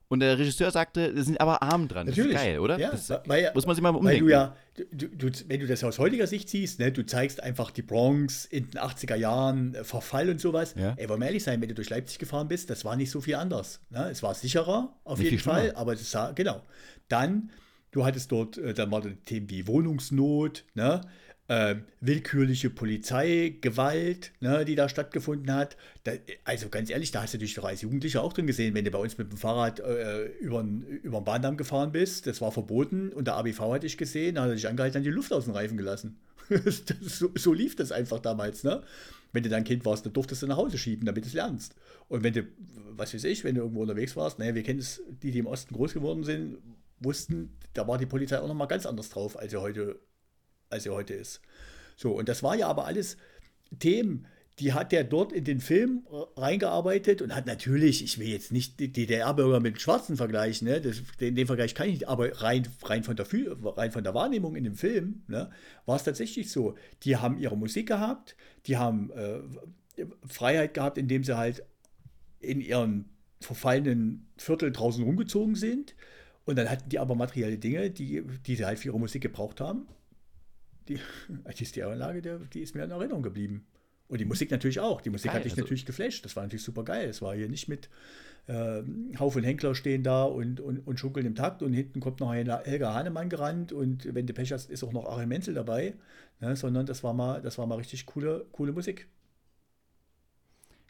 [0.10, 2.08] und der Regisseur sagte, wir sind aber arm dran.
[2.08, 2.34] Natürlich.
[2.34, 2.80] Das ist geil, oder?
[2.80, 4.26] Ja, das weil, muss man sich mal umdenken.
[4.26, 4.56] Du ja,
[4.92, 8.46] du, du, wenn du das aus heutiger Sicht siehst, ne, du zeigst einfach die Bronx
[8.46, 10.76] in den 80er Jahren, äh, Verfall und sowas.
[10.78, 10.94] Ja.
[10.96, 13.20] Ey, wollen wir ehrlich sein, wenn du durch Leipzig gefahren bist, das war nicht so
[13.20, 13.82] viel anders.
[13.90, 14.10] Ne?
[14.10, 16.62] Es war sicherer, auf nicht jeden Fall, aber es sah, genau.
[17.10, 17.52] Dann,
[17.92, 21.02] du hattest dort, äh, dann waren Themen wie Wohnungsnot, ne?
[21.48, 25.78] Äh, willkürliche Polizeigewalt, ne, die da stattgefunden hat.
[26.04, 28.84] Da, also ganz ehrlich, da hast du dich doch als Jugendlicher auch drin gesehen, wenn
[28.84, 32.28] du bei uns mit dem Fahrrad äh, über den Bahndamm gefahren bist.
[32.28, 35.04] Das war verboten und der ABV hat dich gesehen, da hat er dich angehalten, und
[35.04, 36.18] die Luft aus den Reifen gelassen.
[37.02, 38.64] so, so, lief das einfach damals.
[38.64, 38.82] Ne?
[39.34, 41.76] Wenn du dein Kind warst, dann durftest du nach Hause schieben, damit du es lernst.
[42.08, 42.44] Und wenn du,
[42.92, 45.48] was weiß ich, wenn du irgendwo unterwegs warst, naja, wir kennen es, die, die im
[45.48, 46.58] Osten groß geworden sind,
[47.00, 50.00] wussten, da war die Polizei auch nochmal ganz anders drauf, als sie heute
[50.70, 51.42] als er heute ist.
[51.96, 53.18] So, und das war ja aber alles
[53.80, 54.28] Themen,
[54.60, 58.80] die hat er dort in den Film reingearbeitet und hat natürlich, ich will jetzt nicht
[58.80, 60.82] die DDR-Bürger mit Schwarzen vergleichen, ne?
[60.82, 63.28] Das, den, den, Vergleich kann ich nicht, aber rein, rein, von, der,
[63.78, 65.52] rein von der Wahrnehmung in dem Film ne,
[65.86, 66.76] war es tatsächlich so.
[67.04, 71.64] Die haben ihre Musik gehabt, die haben äh, Freiheit gehabt, indem sie halt
[72.40, 73.06] in ihren
[73.42, 75.96] verfallenen Viertel draußen rumgezogen sind.
[76.46, 79.62] Und dann hatten die aber materielle Dinge, die, die sie halt für ihre Musik gebraucht
[79.62, 79.88] haben
[80.90, 81.00] die,
[81.60, 83.66] die Stereoanlage, der, die ist mir in Erinnerung geblieben.
[84.08, 85.02] Und die Musik natürlich auch.
[85.02, 86.24] Die Musik geil, hat dich also natürlich geflasht.
[86.24, 87.10] Das war natürlich super geil.
[87.10, 87.90] Es war hier nicht mit
[88.48, 88.82] äh,
[89.20, 92.50] Haufen Henkler stehen da und, und, und schunkeln im Takt und hinten kommt noch ein
[92.64, 95.96] Helga Hahnemann gerannt und wenn du Pech hast, ist auch noch Achim Menzel dabei.
[96.40, 99.08] Ne, sondern das war mal, das war mal richtig coole, coole Musik.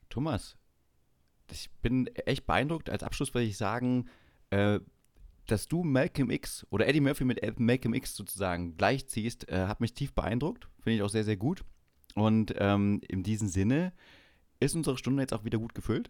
[0.10, 0.58] Thomas,
[1.52, 2.90] ich bin echt beeindruckt.
[2.90, 4.10] Als Abschluss würde ich sagen,
[4.50, 4.80] äh,
[5.48, 9.94] dass du Malcolm X oder Eddie Murphy mit Malcolm X sozusagen gleichziehst, äh, hat mich
[9.94, 10.68] tief beeindruckt.
[10.82, 11.64] Finde ich auch sehr, sehr gut.
[12.16, 13.94] Und ähm, in diesem Sinne
[14.60, 16.10] ist unsere Stunde jetzt auch wieder gut gefüllt.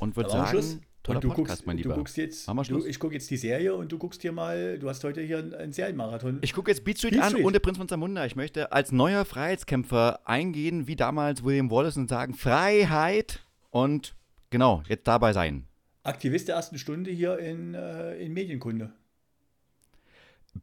[0.00, 0.78] Und würde sagen, Schluss.
[1.02, 1.90] toller du Podcast, guckst, mein Lieber.
[1.90, 4.88] Du guckst jetzt, du, ich gucke jetzt die Serie und du guckst hier mal, du
[4.88, 6.38] hast heute hier einen Serienmarathon.
[6.42, 7.44] Ich gucke jetzt Beat Street Beat an Street.
[7.44, 8.24] und der Prinz von Zamunda.
[8.26, 13.40] Ich möchte als neuer Freiheitskämpfer eingehen, wie damals William Wallace und sagen, Freiheit
[13.70, 14.16] und
[14.50, 15.66] genau, jetzt dabei sein.
[16.04, 18.92] Aktivist der ersten Stunde hier in, äh, in Medienkunde.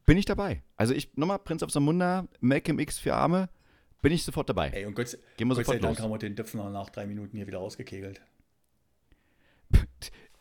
[0.06, 0.62] Bin ich dabei.
[0.78, 3.50] Also ich, nochmal, Prinz of Samunda, Malcolm X für Arme,
[4.02, 4.70] bin ich sofort dabei.
[4.70, 6.04] Ey, und Gott, Gehen wir Gott sofort sei Dank los.
[6.04, 8.22] haben wir den Döpfner nach drei Minuten hier wieder rausgekegelt.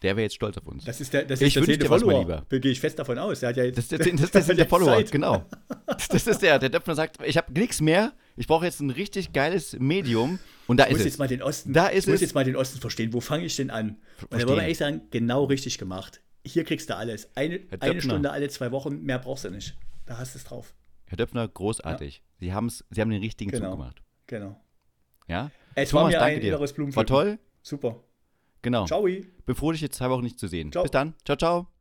[0.02, 0.84] der wäre jetzt stolz auf uns.
[0.84, 2.18] Das ist der, das Ich ist der dir was, mein.
[2.20, 2.46] Lieber.
[2.48, 3.40] Gehe ich fest davon aus.
[3.40, 5.10] Der hat ja jetzt, Das, das, das, ist der Follower, Zeit.
[5.10, 5.44] genau.
[6.08, 6.58] Das ist der.
[6.58, 10.38] Der Döpfner sagt, ich habe nichts mehr, ich brauche jetzt ein richtig geiles Medium.
[10.70, 11.18] Und da Ich muss ist jetzt es.
[11.18, 12.20] mal den Osten, Da ist ich muss es.
[12.20, 13.12] jetzt mal den Osten verstehen.
[13.12, 13.96] Wo fange ich denn an?
[14.30, 16.20] Und da wollen wir ehrlich sagen, genau richtig gemacht.
[16.46, 17.28] Hier kriegst du alles.
[17.34, 18.00] Eine, eine.
[18.00, 19.76] Stunde alle zwei Wochen, mehr brauchst du nicht.
[20.06, 20.72] Da hast du es drauf.
[21.06, 22.22] Herr Döpfner, großartig.
[22.38, 23.70] Sie, haben's, Sie haben den richtigen Genau.
[23.70, 24.02] Zug gemacht.
[24.28, 24.60] Genau.
[25.26, 25.50] Ja?
[25.74, 26.46] Es war Thomas, mir danke ein dir.
[26.48, 27.06] inneres War Blumenpflücken.
[27.08, 27.38] toll.
[27.62, 28.04] Super.
[28.62, 28.86] Genau.
[28.86, 29.08] Ciao.
[29.46, 30.70] Befroh dich jetzt zwei Wochen nicht zu sehen.
[30.70, 30.84] Ciao.
[30.84, 31.14] Bis dann.
[31.24, 31.79] Ciao, ciao.